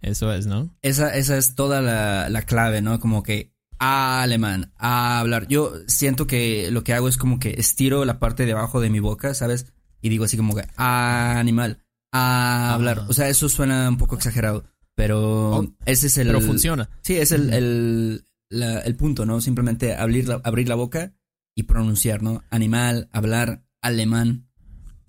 Eso 0.00 0.32
es, 0.32 0.46
¿no? 0.46 0.70
Esa, 0.82 1.14
esa 1.16 1.36
es 1.36 1.54
toda 1.54 1.80
la, 1.80 2.28
la 2.28 2.42
clave, 2.42 2.82
¿no? 2.82 2.98
Como 3.00 3.22
que 3.22 3.52
a 3.78 4.22
alemán, 4.22 4.72
a 4.78 5.18
hablar. 5.20 5.46
Yo 5.48 5.72
siento 5.86 6.26
que 6.26 6.70
lo 6.70 6.84
que 6.84 6.94
hago 6.94 7.08
es 7.08 7.16
como 7.16 7.38
que 7.38 7.50
estiro 7.58 8.04
la 8.04 8.18
parte 8.18 8.46
de 8.46 8.52
abajo 8.52 8.80
de 8.80 8.90
mi 8.90 9.00
boca, 9.00 9.34
¿sabes? 9.34 9.66
Y 10.00 10.08
digo 10.10 10.24
así 10.24 10.36
como 10.36 10.54
que 10.54 10.66
a 10.76 11.38
animal, 11.38 11.78
a 12.12 12.74
hablar. 12.74 13.04
O 13.08 13.12
sea, 13.12 13.28
eso 13.28 13.48
suena 13.48 13.88
un 13.88 13.96
poco 13.98 14.14
exagerado, 14.16 14.64
pero 14.94 15.56
Oh, 15.58 15.72
ese 15.86 16.06
es 16.08 16.18
el... 16.18 16.28
Pero 16.28 16.40
funciona. 16.40 16.88
Sí, 17.02 17.16
es 17.16 17.32
el, 17.32 17.52
el, 17.52 18.26
la- 18.48 18.80
el 18.80 18.96
punto, 18.96 19.26
¿no? 19.26 19.40
Simplemente 19.40 19.94
abrir 19.94 20.28
la, 20.28 20.40
abrir 20.44 20.68
la 20.68 20.74
boca 20.74 21.12
y 21.54 21.64
pronunciar, 21.64 22.22
¿no? 22.22 22.42
Animal, 22.50 23.08
hablar, 23.12 23.64
alemán. 23.82 24.48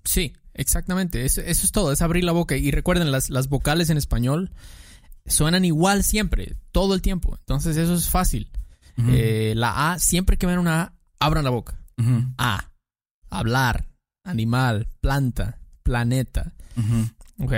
Sí, 0.04 0.32
exactamente. 0.54 1.24
Eso, 1.24 1.40
eso 1.40 1.66
es 1.66 1.72
todo, 1.72 1.92
es 1.92 2.02
abrir 2.02 2.24
la 2.24 2.32
boca. 2.32 2.56
Y 2.56 2.70
recuerden, 2.70 3.10
las, 3.12 3.30
las 3.30 3.48
vocales 3.48 3.90
en 3.90 3.96
español 3.96 4.52
suenan 5.26 5.64
igual 5.64 6.04
siempre, 6.04 6.56
todo 6.72 6.94
el 6.94 7.02
tiempo. 7.02 7.36
Entonces 7.40 7.76
eso 7.76 7.94
es 7.94 8.08
fácil. 8.08 8.50
Eh, 9.08 9.52
la 9.56 9.92
A, 9.92 9.98
siempre 9.98 10.36
que 10.38 10.46
vean 10.46 10.58
una 10.58 10.80
A, 10.82 10.92
abran 11.18 11.44
la 11.44 11.50
boca. 11.50 11.78
A, 12.38 12.70
hablar, 13.30 13.88
animal, 14.24 14.88
planta, 15.00 15.58
planeta. 15.82 16.54
¿Ok? 17.38 17.52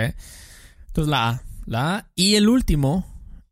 Entonces 0.87 1.09
la 1.09 1.29
A, 1.29 1.43
la 1.65 1.95
A. 1.95 2.11
Y 2.15 2.35
el 2.35 2.49
último 2.49 3.05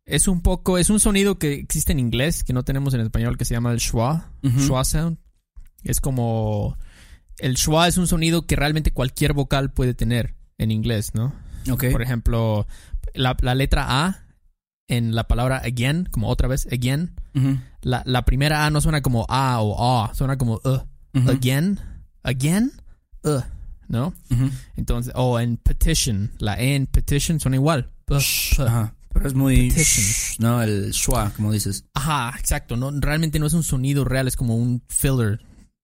es 0.04 0.26
un 0.26 0.40
poco, 0.40 0.78
es 0.78 0.90
un 0.90 1.00
sonido 1.00 1.38
que 1.38 1.54
existe 1.54 1.92
en 1.92 2.00
inglés, 2.00 2.44
que 2.44 2.52
no 2.52 2.64
tenemos 2.64 2.94
en 2.94 3.00
español, 3.00 3.36
que 3.36 3.44
se 3.44 3.54
llama 3.54 3.72
el 3.72 3.80
schwa, 3.80 4.32
schwa 4.42 4.84
sound. 4.84 5.18
Es 5.84 6.00
como, 6.00 6.76
el 7.38 7.56
schwa 7.56 7.88
es 7.88 7.98
un 7.98 8.06
sonido 8.06 8.46
que 8.46 8.56
realmente 8.56 8.90
cualquier 8.90 9.32
vocal 9.32 9.72
puede 9.72 9.94
tener 9.94 10.34
en 10.56 10.70
inglés, 10.70 11.14
¿no? 11.14 11.34
Ok. 11.70 11.84
Por 11.92 12.02
ejemplo, 12.02 12.66
la, 13.14 13.36
la 13.40 13.54
letra 13.54 14.06
A 14.06 14.24
en 14.88 15.14
la 15.14 15.28
palabra 15.28 15.58
again, 15.58 16.08
como 16.10 16.28
otra 16.28 16.48
vez, 16.48 16.66
again, 16.72 17.14
la, 17.82 18.02
la 18.06 18.24
primera 18.24 18.64
A 18.64 18.70
no 18.70 18.80
suena 18.80 19.02
como 19.02 19.26
A 19.28 19.60
o 19.60 20.02
A, 20.02 20.14
suena 20.14 20.38
como 20.38 20.60
uh, 20.64 21.28
again, 21.28 21.78
again, 22.22 22.72
uh, 23.24 23.42
¿no? 23.86 24.14
Entonces, 24.76 25.12
o 25.14 25.38
en 25.38 25.58
petition, 25.58 26.32
la 26.38 26.58
E 26.58 26.74
en 26.74 26.86
petition 26.86 27.38
suena 27.38 27.56
igual. 27.56 27.90
Pero 29.12 29.26
es 29.28 29.34
muy... 29.34 29.70
Shh, 29.70 30.38
¿No? 30.38 30.62
El 30.62 30.92
schwa, 30.92 31.30
como 31.36 31.52
dices. 31.52 31.84
Ajá, 31.94 32.34
exacto. 32.38 32.76
No, 32.76 32.90
realmente 33.00 33.38
no 33.38 33.46
es 33.46 33.52
un 33.52 33.62
sonido 33.62 34.04
real, 34.04 34.28
es 34.28 34.36
como 34.36 34.56
un 34.56 34.82
filler 34.88 35.40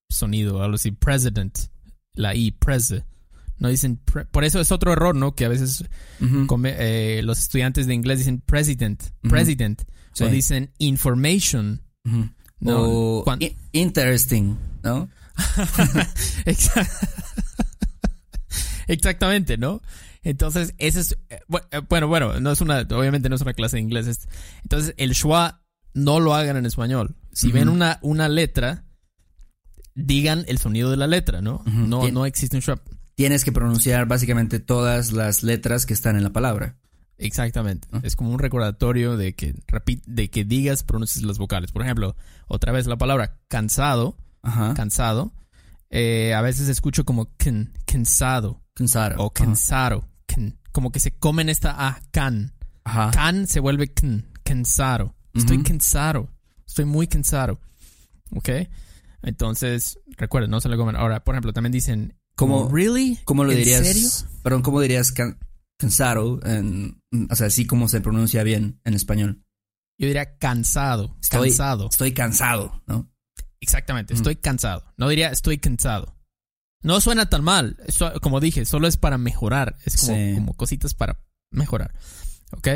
sonido, 0.09 0.63
algo 0.63 0.77
así. 0.77 0.91
President, 0.93 1.57
la 2.13 2.35
I, 2.35 2.53
prese. 2.53 3.05
No 3.59 3.69
dicen, 3.69 3.97
pre- 3.97 4.25
por 4.27 4.45
eso 4.45 4.61
es 4.61 4.71
otro 4.73 4.93
error, 4.93 5.15
¿no? 5.15 5.35
Que 5.35 5.45
a 5.45 5.49
veces 5.49 5.85
come- 6.47 6.75
eh, 6.77 7.23
los 7.23 7.39
estudiantes 7.39 7.87
de 7.87 7.95
inglés 7.95 8.19
dicen 8.19 8.41
president, 8.45 9.03
president, 9.23 9.83
Sí. 10.13 10.25
o 10.25 10.29
dicen 10.29 10.73
information. 10.79 11.83
No, 12.61 12.81
O 12.83 13.25
interesting, 13.73 14.57
¿no? 14.83 15.09
Exa- 16.45 16.89
Exactamente, 18.89 19.57
¿no? 19.59 19.81
Entonces, 20.23 20.75
ese 20.79 21.01
es. 21.01 21.13
eh, 21.31 21.41
eh, 21.71 21.81
Bueno, 21.89 22.09
bueno, 22.09 22.41
no 22.41 22.51
es 22.51 22.61
una. 22.61 22.81
Obviamente 22.81 23.29
no 23.29 23.35
es 23.37 23.43
una 23.43 23.55
clase 23.55 23.77
de 23.77 23.83
inglés. 23.83 24.07
es- 24.07 24.29
entonces, 24.63 24.95
el 24.97 25.15
schwa 25.15 25.63
no 25.93 26.21
lo 26.21 26.35
hagan 26.35 26.57
en 26.57 26.67
español. 26.67 27.15
Si 27.33 27.51
ven 27.53 27.69
una, 27.69 27.99
una 28.03 28.29
letra, 28.29 28.85
digan 29.95 30.45
el 30.49 30.59
sonido 30.59 30.91
de 30.91 30.97
la 30.97 31.07
letra, 31.07 31.41
¿no? 31.41 31.63
No, 31.67 32.03
Tien- 32.03 32.13
no 32.13 32.27
existe 32.27 32.57
un 32.57 32.63
schwa. 32.63 32.81
Tienes 33.15 33.45
que 33.45 33.53
pronunciar 33.53 34.07
básicamente 34.07 34.59
todas 34.61 35.13
las 35.13 35.43
letras 35.43 35.87
que 35.87 35.95
están 35.95 36.17
en 36.17 36.25
la 36.25 36.31
palabra. 36.33 36.77
Exactamente. 37.17 37.87
Es 38.03 38.17
como 38.17 38.31
un 38.31 38.41
recordatorio 38.41 39.17
de 39.17 39.35
que, 39.35 39.55
de 40.07 40.31
que 40.31 40.45
digas, 40.45 40.83
pronuncies 40.83 41.25
las 41.25 41.39
vocales. 41.39 41.71
Por 41.71 41.83
ejemplo, 41.83 42.17
otra 42.49 42.73
vez 42.73 42.87
la 42.89 42.97
palabra 42.99 43.39
cansado, 43.49 44.17
Ajá. 44.43 44.75
cansado. 44.75 45.33
eh, 45.91 46.35
a 46.35 46.41
veces 46.43 46.69
escucho 46.69 47.05
como 47.05 47.33
can, 47.37 47.73
cansado. 47.87 48.64
Cansado. 48.75 49.17
o 49.19 49.31
cansado. 49.33 50.09
can- 50.27 50.59
como 50.73 50.91
que 50.91 51.01
se 51.01 51.13
comen 51.13 51.49
esta 51.49 51.87
A, 51.89 52.01
can. 52.11 52.53
Ajá. 52.85 53.11
Can 53.13 53.47
se 53.47 53.61
vuelve 53.61 53.93
can, 53.93 54.27
cansado. 54.43 55.15
Estoy 55.33 55.57
Ujú. 55.59 55.65
cansado. 55.65 56.31
Estoy 56.67 56.85
muy 56.85 57.07
cansado. 57.07 57.61
¿Ok? 58.33 58.49
Entonces, 59.23 59.99
recuerden, 60.17 60.51
no 60.51 60.61
se 60.61 60.69
lo 60.69 60.77
comen. 60.77 60.97
Ahora, 60.97 61.23
por 61.25 61.35
ejemplo, 61.35 61.53
también 61.53 61.73
dicen, 61.73 62.19
¿Cómo- 62.37 62.65
como, 62.65 62.75
¿really? 62.75 63.19
¿Cómo 63.25 63.45
lo 63.45 63.53
¿En 63.53 63.59
dirías? 63.59 63.87
serio? 63.87 64.09
Perdón, 64.43 64.63
¿cómo 64.63 64.81
dirías 64.81 65.13
can- 65.13 65.39
cansado? 65.79 66.41
En, 66.45 67.01
o 67.31 67.35
sea, 67.37 67.47
así 67.47 67.67
como 67.67 67.89
se 67.89 68.01
pronuncia 68.01 68.43
bien 68.43 68.81
en 68.85 68.95
español. 68.95 69.43
Yo 69.99 70.09
diría 70.09 70.37
cansado. 70.39 71.17
Estoy- 71.23 71.51
cansado. 71.51 71.89
Estoy 71.91 72.13
cansado, 72.13 72.83
¿no? 72.87 73.09
Exactamente, 73.61 74.13
estoy 74.15 74.37
cansado. 74.37 74.85
No 74.99 75.09
diría 75.09 75.31
estoy 75.31 75.59
cansado. 75.59 76.14
No 76.85 77.01
suena 77.01 77.29
tan 77.29 77.43
mal. 77.43 77.77
Como 78.23 78.39
dije, 78.41 78.65
solo 78.65 78.87
es 78.87 78.97
para 78.97 79.19
mejorar. 79.19 79.77
Es 79.85 79.97
como, 79.97 80.15
Sí. 80.15 80.35
como 80.35 80.55
cositas 80.55 80.95
para 80.95 81.19
mejorar. 81.51 81.93
¿Ok? 82.53 82.69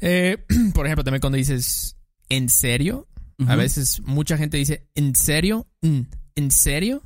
Eh, 0.00 0.38
por 0.74 0.86
ejemplo, 0.86 1.04
también 1.04 1.20
cuando 1.20 1.36
dices 1.36 1.96
¿en 2.28 2.48
serio? 2.48 3.06
A 3.46 3.54
veces 3.54 4.00
mucha 4.04 4.36
gente 4.36 4.56
dice 4.56 4.88
¿en 4.94 5.14
serio? 5.14 5.66
Mm, 5.82 6.00
¿En 6.36 6.50
serio? 6.50 7.02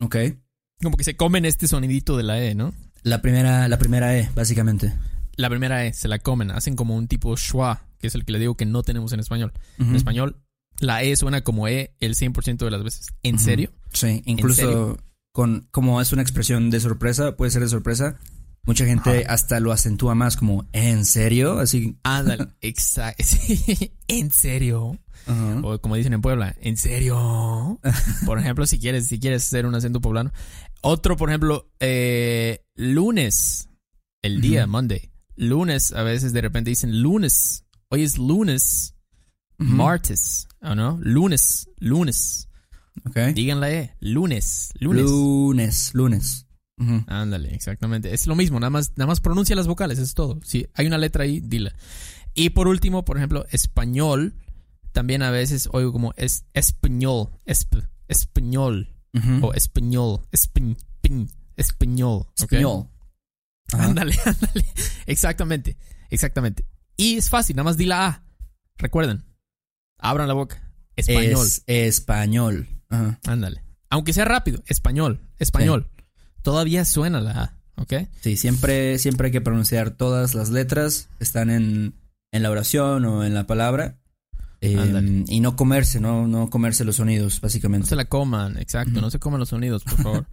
Ok. 0.00 0.16
Como 0.82 0.96
que 0.96 1.04
se 1.04 1.16
comen 1.16 1.44
este 1.44 1.66
sonidito 1.68 2.16
de 2.16 2.22
la 2.22 2.40
E, 2.40 2.54
¿no? 2.54 2.74
La 3.02 3.22
primera, 3.22 3.66
la 3.68 3.78
primera 3.78 4.16
E, 4.18 4.28
básicamente. 4.34 4.92
La 5.36 5.48
primera 5.48 5.84
E, 5.86 5.92
se 5.92 6.08
la 6.08 6.18
comen. 6.18 6.50
Hacen 6.50 6.76
como 6.76 6.94
un 6.96 7.08
tipo 7.08 7.36
schwa, 7.36 7.86
que 7.98 8.08
es 8.08 8.14
el 8.14 8.24
que 8.24 8.32
le 8.32 8.38
digo 8.40 8.56
que 8.56 8.64
no 8.66 8.82
tenemos 8.82 9.12
en 9.12 9.20
español. 9.20 9.52
En 9.78 9.94
español, 9.94 10.40
la 10.80 11.02
E 11.02 11.14
suena 11.16 11.42
como 11.42 11.66
E 11.68 11.94
el 12.00 12.14
100% 12.14 12.64
de 12.64 12.70
las 12.70 12.82
veces. 12.82 13.06
¿En 13.22 13.38
serio? 13.38 13.72
Sí, 13.92 14.22
incluso? 14.26 14.98
Con 15.36 15.68
como 15.70 16.00
es 16.00 16.14
una 16.14 16.22
expresión 16.22 16.70
de 16.70 16.80
sorpresa, 16.80 17.36
puede 17.36 17.50
ser 17.50 17.60
de 17.60 17.68
sorpresa. 17.68 18.16
Mucha 18.64 18.86
gente 18.86 19.24
Ajá. 19.26 19.34
hasta 19.34 19.60
lo 19.60 19.70
acentúa 19.70 20.14
más 20.14 20.34
como 20.34 20.66
¿en 20.72 21.04
serio? 21.04 21.58
Así. 21.58 21.98
Ándale, 22.04 22.46
exacto. 22.62 23.22
¿En 24.08 24.30
serio? 24.30 24.98
O 25.62 25.78
como 25.78 25.96
dicen 25.96 26.14
en 26.14 26.22
Puebla, 26.22 26.56
¿en 26.62 26.78
serio? 26.78 27.78
Por 28.24 28.38
ejemplo, 28.38 28.66
si 28.66 28.78
quieres, 28.78 29.08
si 29.08 29.20
quieres 29.20 29.46
hacer 29.46 29.66
un 29.66 29.74
acento 29.74 30.00
poblano. 30.00 30.32
Otro, 30.80 31.18
por 31.18 31.28
ejemplo, 31.28 31.70
eh, 31.80 32.64
lunes, 32.74 33.68
el 34.22 34.40
día. 34.40 34.66
Monday. 34.66 35.10
Lunes, 35.34 35.92
a 35.92 36.02
veces 36.02 36.32
de 36.32 36.40
repente 36.40 36.70
dicen 36.70 37.02
lunes. 37.02 37.66
Hoy 37.90 38.04
es 38.04 38.16
lunes, 38.16 38.94
martes, 39.58 40.48
¿o 40.62 40.74
no? 40.74 40.98
Lunes, 41.02 41.68
lunes. 41.78 42.48
Ok. 43.04 43.16
Digan 43.34 43.60
la 43.60 43.70
E. 43.72 43.94
Lunes. 44.00 44.72
Lunes. 44.78 45.04
Lunes, 45.04 45.90
lunes. 45.94 46.46
Ándale, 47.06 47.54
exactamente. 47.54 48.12
Es 48.12 48.26
lo 48.26 48.34
mismo, 48.36 48.60
nada 48.60 48.70
más, 48.70 48.92
nada 48.96 49.06
más 49.06 49.20
pronuncia 49.20 49.56
las 49.56 49.66
vocales, 49.66 49.98
es 49.98 50.12
todo. 50.14 50.40
Si 50.44 50.66
hay 50.74 50.86
una 50.86 50.98
letra 50.98 51.24
ahí, 51.24 51.40
dila. 51.40 51.74
Y 52.34 52.50
por 52.50 52.68
último, 52.68 53.04
por 53.04 53.16
ejemplo, 53.16 53.46
español. 53.50 54.34
También 54.92 55.22
a 55.22 55.30
veces 55.30 55.68
oigo 55.72 55.92
como 55.92 56.12
es 56.16 56.44
español, 56.54 57.30
esp- 57.46 57.86
español 58.08 58.94
o 59.42 59.52
español, 59.54 60.20
espi- 60.32 60.76
pin- 61.02 61.30
español. 61.56 62.26
Español. 62.36 62.88
Ándale, 63.72 64.14
ándale. 64.24 64.64
Exactamente, 65.06 65.76
exactamente. 66.10 66.64
Y 66.96 67.16
es 67.16 67.28
fácil, 67.30 67.56
nada 67.56 67.64
más 67.64 67.76
di 67.78 67.86
la 67.86 68.06
A. 68.06 68.24
Recuerden, 68.78 69.24
abran 69.98 70.28
la 70.28 70.34
boca. 70.34 70.62
Español. 70.96 71.46
Es 71.46 71.62
español. 71.66 72.68
Ajá. 72.88 73.18
Ándale. 73.26 73.62
Aunque 73.90 74.12
sea 74.12 74.24
rápido, 74.24 74.62
español, 74.66 75.20
español. 75.38 75.88
Todavía 76.42 76.84
suena 76.84 77.20
la 77.20 77.30
A, 77.42 77.58
¿ok? 77.76 77.94
Sí, 78.20 78.36
siempre, 78.36 78.98
siempre 78.98 79.26
hay 79.26 79.32
que 79.32 79.40
pronunciar 79.40 79.90
todas 79.90 80.34
las 80.34 80.50
letras. 80.50 81.08
Están 81.20 81.50
en, 81.50 81.94
en 82.32 82.42
la 82.42 82.50
oración 82.50 83.04
o 83.04 83.24
en 83.24 83.34
la 83.34 83.46
palabra. 83.46 83.98
Eh, 84.60 84.76
Ándale. 84.78 85.24
y 85.28 85.40
no 85.40 85.54
comerse, 85.54 86.00
no, 86.00 86.26
no 86.26 86.48
comerse 86.50 86.84
los 86.84 86.96
sonidos, 86.96 87.34
No 87.36 87.40
básicamente. 87.42 87.88
se 87.88 87.96
la 87.96 88.06
coman, 88.06 88.56
exacto, 88.58 89.00
no 89.00 89.10
se 89.10 89.18
coman 89.18 89.38
los 89.38 89.50
sonidos, 89.50 89.84
por 89.84 90.02
favor. 90.02 90.26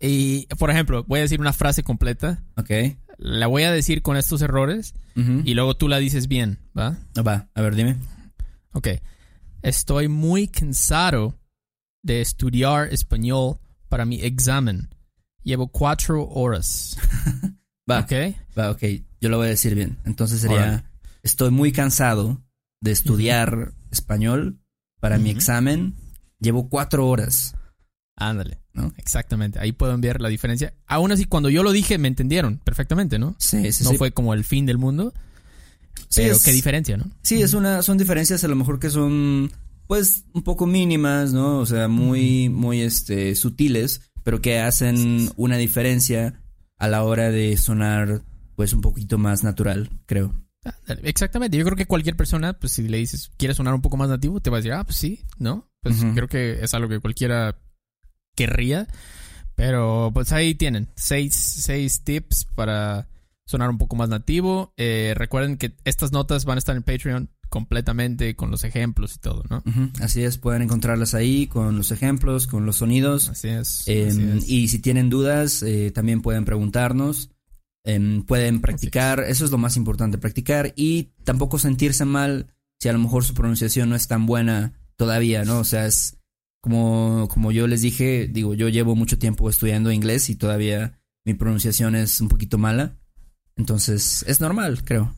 y, 0.00 0.46
por 0.58 0.70
ejemplo, 0.70 1.04
voy 1.08 1.18
a 1.18 1.22
decir 1.22 1.40
una 1.40 1.52
frase 1.52 1.82
completa. 1.82 2.42
Ok. 2.56 2.70
La 3.18 3.46
voy 3.48 3.64
a 3.64 3.72
decir 3.72 4.02
con 4.02 4.16
estos 4.16 4.42
errores 4.42 4.94
y 5.16 5.54
luego 5.54 5.76
tú 5.76 5.88
la 5.88 5.98
dices 5.98 6.26
bien, 6.28 6.58
¿va? 6.76 6.96
Va, 7.16 7.48
a 7.54 7.60
ver, 7.62 7.74
dime. 7.74 7.96
Ok. 8.72 8.88
Estoy 9.62 10.08
muy 10.08 10.48
cansado 10.48 11.38
de 12.04 12.20
estudiar 12.20 12.92
español 12.92 13.58
para 13.88 14.04
mi 14.04 14.20
examen. 14.22 14.90
Llevo 15.42 15.68
cuatro 15.68 16.28
horas. 16.28 16.96
Va, 17.90 18.00
¿Ok? 18.00 18.12
va, 18.56 18.70
ok. 18.70 18.82
Yo 19.20 19.28
lo 19.28 19.36
voy 19.36 19.46
a 19.46 19.50
decir 19.50 19.74
bien. 19.74 19.98
Entonces 20.06 20.40
sería, 20.40 20.90
estoy 21.22 21.50
muy 21.50 21.70
cansado 21.70 22.42
de 22.80 22.92
estudiar 22.92 23.74
español 23.90 24.58
para 25.00 25.18
mi 25.18 25.28
examen. 25.28 25.94
Llevo 26.40 26.70
cuatro 26.70 27.06
horas. 27.06 27.54
Ándale. 28.16 28.60
¿No? 28.72 28.90
Exactamente. 28.96 29.58
Ahí 29.58 29.72
puedo 29.72 29.92
enviar 29.92 30.22
la 30.22 30.30
diferencia. 30.30 30.72
Aún 30.86 31.12
así, 31.12 31.26
cuando 31.26 31.50
yo 31.50 31.62
lo 31.62 31.72
dije, 31.72 31.98
me 31.98 32.08
entendieron 32.08 32.56
perfectamente, 32.58 33.18
¿no? 33.18 33.36
Sí, 33.38 33.70
sí, 33.72 33.84
no 33.84 33.90
sí. 33.90 33.96
fue 33.98 34.12
como 34.12 34.32
el 34.32 34.44
fin 34.44 34.64
del 34.64 34.78
mundo. 34.78 35.12
Sí, 36.08 36.22
pero 36.22 36.36
es- 36.36 36.42
qué 36.42 36.52
diferencia, 36.52 36.96
¿no? 36.96 37.04
Sí, 37.22 37.42
es 37.42 37.52
una, 37.52 37.82
son 37.82 37.98
diferencias 37.98 38.42
a 38.44 38.48
lo 38.48 38.56
mejor 38.56 38.80
que 38.80 38.88
son, 38.88 39.52
pues, 39.86 40.24
un 40.32 40.42
poco 40.42 40.66
mínimas, 40.66 41.32
¿no? 41.32 41.58
O 41.58 41.66
sea, 41.66 41.88
muy, 41.88 42.48
muy, 42.48 42.80
este, 42.80 43.34
sutiles, 43.34 44.10
pero 44.22 44.40
que 44.40 44.60
hacen 44.60 45.30
una 45.36 45.56
diferencia 45.56 46.42
a 46.78 46.88
la 46.88 47.04
hora 47.04 47.30
de 47.30 47.56
sonar, 47.56 48.22
pues, 48.56 48.72
un 48.72 48.80
poquito 48.80 49.18
más 49.18 49.44
natural, 49.44 49.90
creo. 50.06 50.34
Exactamente. 51.02 51.56
Yo 51.56 51.64
creo 51.64 51.76
que 51.76 51.86
cualquier 51.86 52.16
persona, 52.16 52.54
pues 52.54 52.72
si 52.72 52.88
le 52.88 52.98
dices, 52.98 53.30
¿quieres 53.36 53.56
sonar 53.56 53.74
un 53.74 53.82
poco 53.82 53.96
más 53.96 54.08
nativo? 54.08 54.40
Te 54.40 54.50
va 54.50 54.56
a 54.56 54.60
decir, 54.60 54.72
ah, 54.72 54.84
pues 54.84 54.96
sí, 54.96 55.20
¿no? 55.38 55.70
Pues 55.82 56.02
creo 56.14 56.28
que 56.28 56.64
es 56.64 56.72
algo 56.72 56.88
que 56.88 57.00
cualquiera 57.00 57.58
querría. 58.34 58.88
Pero 59.54 60.10
pues 60.12 60.32
ahí 60.32 60.54
tienen 60.54 60.90
seis, 60.96 61.34
seis 61.34 62.02
tips 62.02 62.46
para 62.54 63.08
sonar 63.46 63.70
un 63.70 63.78
poco 63.78 63.96
más 63.96 64.08
nativo. 64.08 64.72
Eh, 64.76 65.14
recuerden 65.16 65.58
que 65.58 65.76
estas 65.84 66.12
notas 66.12 66.44
van 66.44 66.56
a 66.56 66.58
estar 66.58 66.76
en 66.76 66.82
Patreon 66.82 67.30
completamente 67.54 68.34
con 68.34 68.50
los 68.50 68.64
ejemplos 68.64 69.14
y 69.14 69.18
todo, 69.20 69.44
¿no? 69.48 69.62
Así 70.00 70.24
es, 70.24 70.38
pueden 70.38 70.62
encontrarlas 70.62 71.14
ahí 71.14 71.46
con 71.46 71.76
los 71.76 71.92
ejemplos, 71.92 72.48
con 72.48 72.66
los 72.66 72.78
sonidos. 72.78 73.28
Así 73.28 73.46
es. 73.46 73.84
Em, 73.86 74.08
así 74.08 74.22
es. 74.22 74.48
y 74.48 74.66
si 74.66 74.80
tienen 74.80 75.08
dudas, 75.08 75.62
eh, 75.62 75.92
también 75.92 76.20
pueden 76.20 76.44
preguntarnos. 76.44 77.30
Em, 77.84 78.24
pueden 78.24 78.60
practicar, 78.60 79.20
eso 79.20 79.44
es 79.44 79.52
lo 79.52 79.58
más 79.58 79.76
importante, 79.76 80.18
practicar 80.18 80.72
y 80.74 81.12
tampoco 81.22 81.60
sentirse 81.60 82.04
mal 82.04 82.48
si 82.80 82.88
a 82.88 82.92
lo 82.92 82.98
mejor 82.98 83.22
su 83.22 83.34
pronunciación 83.34 83.88
no 83.88 83.94
es 83.94 84.08
tan 84.08 84.26
buena 84.26 84.72
todavía, 84.96 85.44
¿no? 85.44 85.60
O 85.60 85.64
sea, 85.64 85.86
es 85.86 86.16
como, 86.60 87.28
como 87.30 87.52
yo 87.52 87.68
les 87.68 87.82
dije, 87.82 88.26
digo, 88.26 88.54
yo 88.54 88.68
llevo 88.68 88.96
mucho 88.96 89.16
tiempo 89.16 89.48
estudiando 89.48 89.92
inglés 89.92 90.28
y 90.28 90.34
todavía 90.34 90.98
mi 91.24 91.34
pronunciación 91.34 91.94
es 91.94 92.20
un 92.20 92.28
poquito 92.28 92.58
mala. 92.58 92.98
Entonces, 93.54 94.24
es 94.26 94.40
normal, 94.40 94.82
creo. 94.84 95.14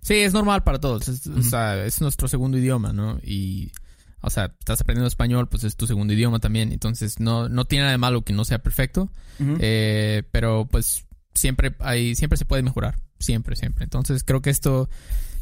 Sí, 0.00 0.14
es 0.14 0.32
normal 0.32 0.62
para 0.62 0.78
todos. 0.78 1.08
Es, 1.08 1.26
o 1.26 1.42
sea, 1.42 1.84
es 1.84 2.00
nuestro 2.00 2.28
segundo 2.28 2.58
idioma, 2.58 2.92
¿no? 2.92 3.18
Y, 3.22 3.72
o 4.20 4.30
sea, 4.30 4.54
estás 4.58 4.80
aprendiendo 4.80 5.08
español, 5.08 5.48
pues 5.48 5.64
es 5.64 5.76
tu 5.76 5.86
segundo 5.86 6.12
idioma 6.12 6.38
también. 6.40 6.72
Entonces, 6.72 7.20
no, 7.20 7.48
no 7.48 7.64
tiene 7.64 7.82
nada 7.82 7.92
de 7.92 7.98
malo 7.98 8.22
que 8.22 8.32
no 8.32 8.44
sea 8.44 8.60
perfecto. 8.60 9.10
Eh, 9.60 10.22
pero, 10.30 10.66
pues, 10.70 11.06
siempre 11.34 11.74
hay, 11.78 12.14
siempre 12.14 12.36
se 12.36 12.44
puede 12.44 12.62
mejorar. 12.62 12.98
Siempre, 13.18 13.56
siempre. 13.56 13.84
Entonces, 13.84 14.24
creo 14.24 14.42
que 14.42 14.50
esto, 14.50 14.88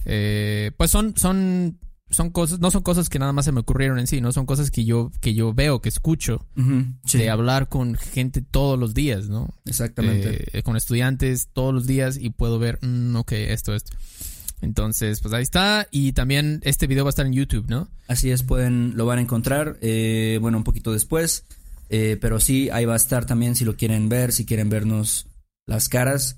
eh, 0.05 0.72
pues 0.77 0.90
son, 0.90 1.16
son, 1.16 1.79
son 2.11 2.31
cosas, 2.31 2.61
no 2.61 2.71
son 2.71 2.83
cosas 2.83 3.09
que 3.09 3.18
nada 3.18 3.33
más 3.33 3.44
se 3.44 3.53
me 3.53 3.61
ocurrieron 3.61 3.99
en 3.99 4.07
sí, 4.07 4.21
¿no? 4.21 4.33
Son 4.33 4.47
cosas 4.47 4.71
que 4.71 4.85
yo, 4.85 5.11
que 5.21 5.35
yo 5.35 5.53
veo, 5.53 5.81
que 5.81 5.88
escucho, 5.88 6.47
sí, 7.05 7.18
de 7.18 7.31
hablar 7.31 7.68
con 7.68 7.94
gente 7.97 8.42
todos 8.42 8.79
los 8.79 8.94
días, 8.94 9.29
¿no? 9.29 9.49
exactamente. 9.66 10.59
eh, 10.59 10.62
con 10.62 10.77
estudiantes 10.77 11.49
todos 11.53 11.75
los 11.75 11.87
días 11.87 12.16
y 12.16 12.31
puedo 12.31 12.59
ver, 12.59 12.79
mm, 12.83 13.16
ok, 13.16 13.33
esto, 13.33 13.75
esto. 13.75 13.97
Entonces, 14.61 15.21
pues 15.21 15.33
ahí 15.35 15.42
está. 15.42 15.87
Y 15.90 16.12
también 16.12 16.61
este 16.64 16.87
video 16.87 17.05
va 17.05 17.11
a 17.11 17.11
estar 17.11 17.27
en 17.27 17.33
YouTube, 17.33 17.66
¿no? 17.68 17.88
Así 18.09 18.31
es, 18.31 18.42
pueden, 18.42 18.97
lo 18.97 19.07
van 19.07 19.18
a 19.18 19.23
encontrar, 19.23 19.77
eh, 19.81 20.38
bueno, 20.40 20.59
un 20.59 20.64
poquito 20.64 20.92
después, 20.92 21.44
eh, 21.90 22.18
pero 22.21 22.40
sí, 22.40 22.68
ahí 22.71 22.85
va 22.85 22.94
a 22.94 22.97
estar 22.97 23.25
también 23.27 23.55
si 23.55 23.64
lo 23.64 23.77
quieren 23.77 24.09
ver, 24.09 24.33
si 24.33 24.44
quieren 24.44 24.68
vernos 24.68 25.27
las 25.66 25.88
caras. 25.88 26.37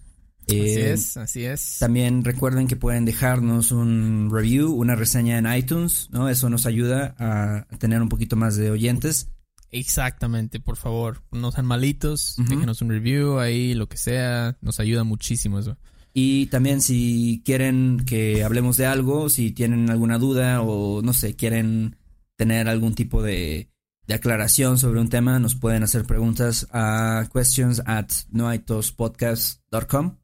Así 0.57 0.81
Eh, 0.81 0.93
es, 0.93 1.17
así 1.17 1.45
es. 1.45 1.77
También 1.79 2.25
recuerden 2.25 2.67
que 2.67 2.77
pueden 2.77 3.05
dejarnos 3.05 3.73
un 3.73 4.31
review, 4.33 4.73
una 4.73 4.95
reseña 4.95 5.39
en 5.39 5.53
iTunes, 5.53 6.09
¿no? 6.11 6.29
Eso 6.29 6.51
nos 6.51 6.67
ayuda 6.67 7.15
a 7.19 7.67
tener 7.79 8.03
un 8.03 8.09
poquito 8.09 8.37
más 8.37 8.57
de 8.57 8.71
oyentes. 8.71 9.29
Exactamente, 9.73 10.59
por 10.59 10.77
favor, 10.77 11.23
no 11.31 11.53
sean 11.53 11.67
malitos, 11.67 12.35
déjenos 12.49 12.83
un 12.83 12.91
review 12.91 13.39
ahí, 13.39 13.75
lo 13.75 13.89
que 13.89 13.97
sea, 13.97 14.57
nos 14.61 14.81
ayuda 14.81 15.05
muchísimo 15.05 15.61
eso. 15.61 15.77
Y 16.13 16.47
también 16.47 16.81
si 16.81 17.41
quieren 17.45 18.03
que 18.05 18.43
hablemos 18.43 18.77
de 18.77 18.87
algo, 18.87 19.29
si 19.29 19.53
tienen 19.53 19.89
alguna 19.91 20.19
duda 20.19 20.61
o 20.63 21.03
no 21.03 21.13
sé, 21.13 21.37
quieren 21.37 21.97
tener 22.37 22.69
algún 22.69 22.97
tipo 22.97 23.23
de, 23.23 23.71
de 24.09 24.15
aclaración 24.15 24.77
sobre 24.77 25.01
un 25.01 25.09
tema, 25.09 25.39
nos 25.39 25.55
pueden 25.55 25.85
hacer 25.85 26.05
preguntas 26.05 26.67
a 26.73 27.29
questions 27.33 27.81
at 27.87 28.11
noaitospodcast.com. 28.33 30.17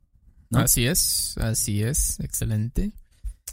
¿No? 0.51 0.61
Así 0.61 0.87
es, 0.87 1.37
así 1.39 1.83
es, 1.83 2.21
excelente. 2.21 2.93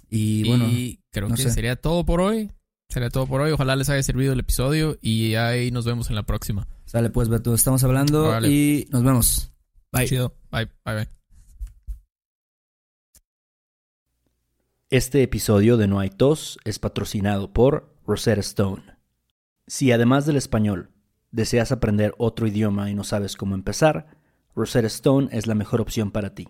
Y 0.10 0.48
bueno, 0.48 0.68
y 0.68 1.00
creo 1.12 1.30
no 1.30 1.36
que 1.36 1.44
sé. 1.44 1.52
sería 1.52 1.76
todo 1.76 2.06
por 2.06 2.22
hoy. 2.22 2.52
Sería 2.90 3.10
todo 3.10 3.26
por 3.26 3.42
hoy. 3.42 3.52
Ojalá 3.52 3.76
les 3.76 3.90
haya 3.90 4.04
servido 4.04 4.34
el 4.34 4.40
episodio 4.40 4.98
y 5.02 5.34
ahí 5.36 5.72
nos 5.72 5.86
vemos 5.86 6.10
en 6.10 6.16
la 6.16 6.24
próxima. 6.24 6.68
sale 6.86 7.10
pues, 7.10 7.30
Beto, 7.30 7.54
estamos 7.56 7.84
hablando 7.84 8.40
y 8.46 8.88
nos 8.92 9.04
vemos. 9.04 9.52
Bye. 9.92 10.08
Chido. 10.08 10.36
Bye, 10.52 10.70
bye, 10.86 10.96
bye. 10.96 11.10
Este 14.92 15.24
episodio 15.24 15.78
de 15.78 15.88
No 15.88 16.00
hay 16.00 16.12
tos 16.12 16.60
es 16.66 16.78
patrocinado 16.78 17.52
por 17.52 17.98
Rosetta 18.06 18.42
Stone. 18.42 18.84
Si 19.66 19.92
además 19.92 20.28
del 20.28 20.36
español 20.36 20.92
deseas 21.32 21.72
aprender 21.72 22.14
otro 22.20 22.46
idioma 22.46 22.92
y 22.92 22.94
no 22.94 23.04
sabes 23.04 23.36
cómo 23.36 23.56
empezar, 23.56 24.06
Rosetta 24.56 24.86
Stone 24.86 25.30
es 25.32 25.48
la 25.48 25.56
mejor 25.56 25.82
opción 25.82 26.12
para 26.12 26.36
ti. 26.36 26.50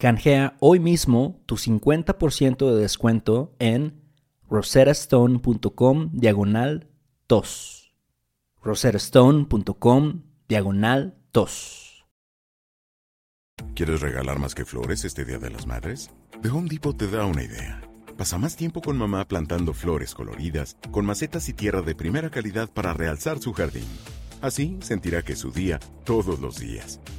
Canjea 0.00 0.56
hoy 0.60 0.78
mismo 0.78 1.42
tu 1.44 1.56
50% 1.56 2.72
de 2.72 2.80
descuento 2.80 3.56
en 3.58 4.00
rosettastone.com 4.48 6.10
diagonal 6.12 6.86
tos. 7.26 7.96
rosettastone.com 8.62 10.22
diagonal 10.46 11.18
tos. 11.32 12.06
¿Quieres 13.74 14.00
regalar 14.00 14.38
más 14.38 14.54
que 14.54 14.64
flores 14.64 15.04
este 15.04 15.24
Día 15.24 15.38
de 15.38 15.50
las 15.50 15.66
Madres? 15.66 16.12
The 16.42 16.48
Home 16.48 16.68
Depot 16.68 16.96
te 16.96 17.08
da 17.08 17.24
una 17.24 17.42
idea. 17.42 17.82
Pasa 18.16 18.38
más 18.38 18.54
tiempo 18.54 18.80
con 18.80 18.96
mamá 18.96 19.26
plantando 19.26 19.74
flores 19.74 20.14
coloridas, 20.14 20.76
con 20.92 21.06
macetas 21.06 21.48
y 21.48 21.54
tierra 21.54 21.82
de 21.82 21.96
primera 21.96 22.30
calidad 22.30 22.70
para 22.70 22.94
realzar 22.94 23.40
su 23.40 23.52
jardín. 23.52 23.88
Así 24.42 24.78
sentirá 24.80 25.22
que 25.22 25.32
es 25.32 25.40
su 25.40 25.50
día 25.50 25.80
todos 26.04 26.38
los 26.38 26.60
días. 26.60 27.00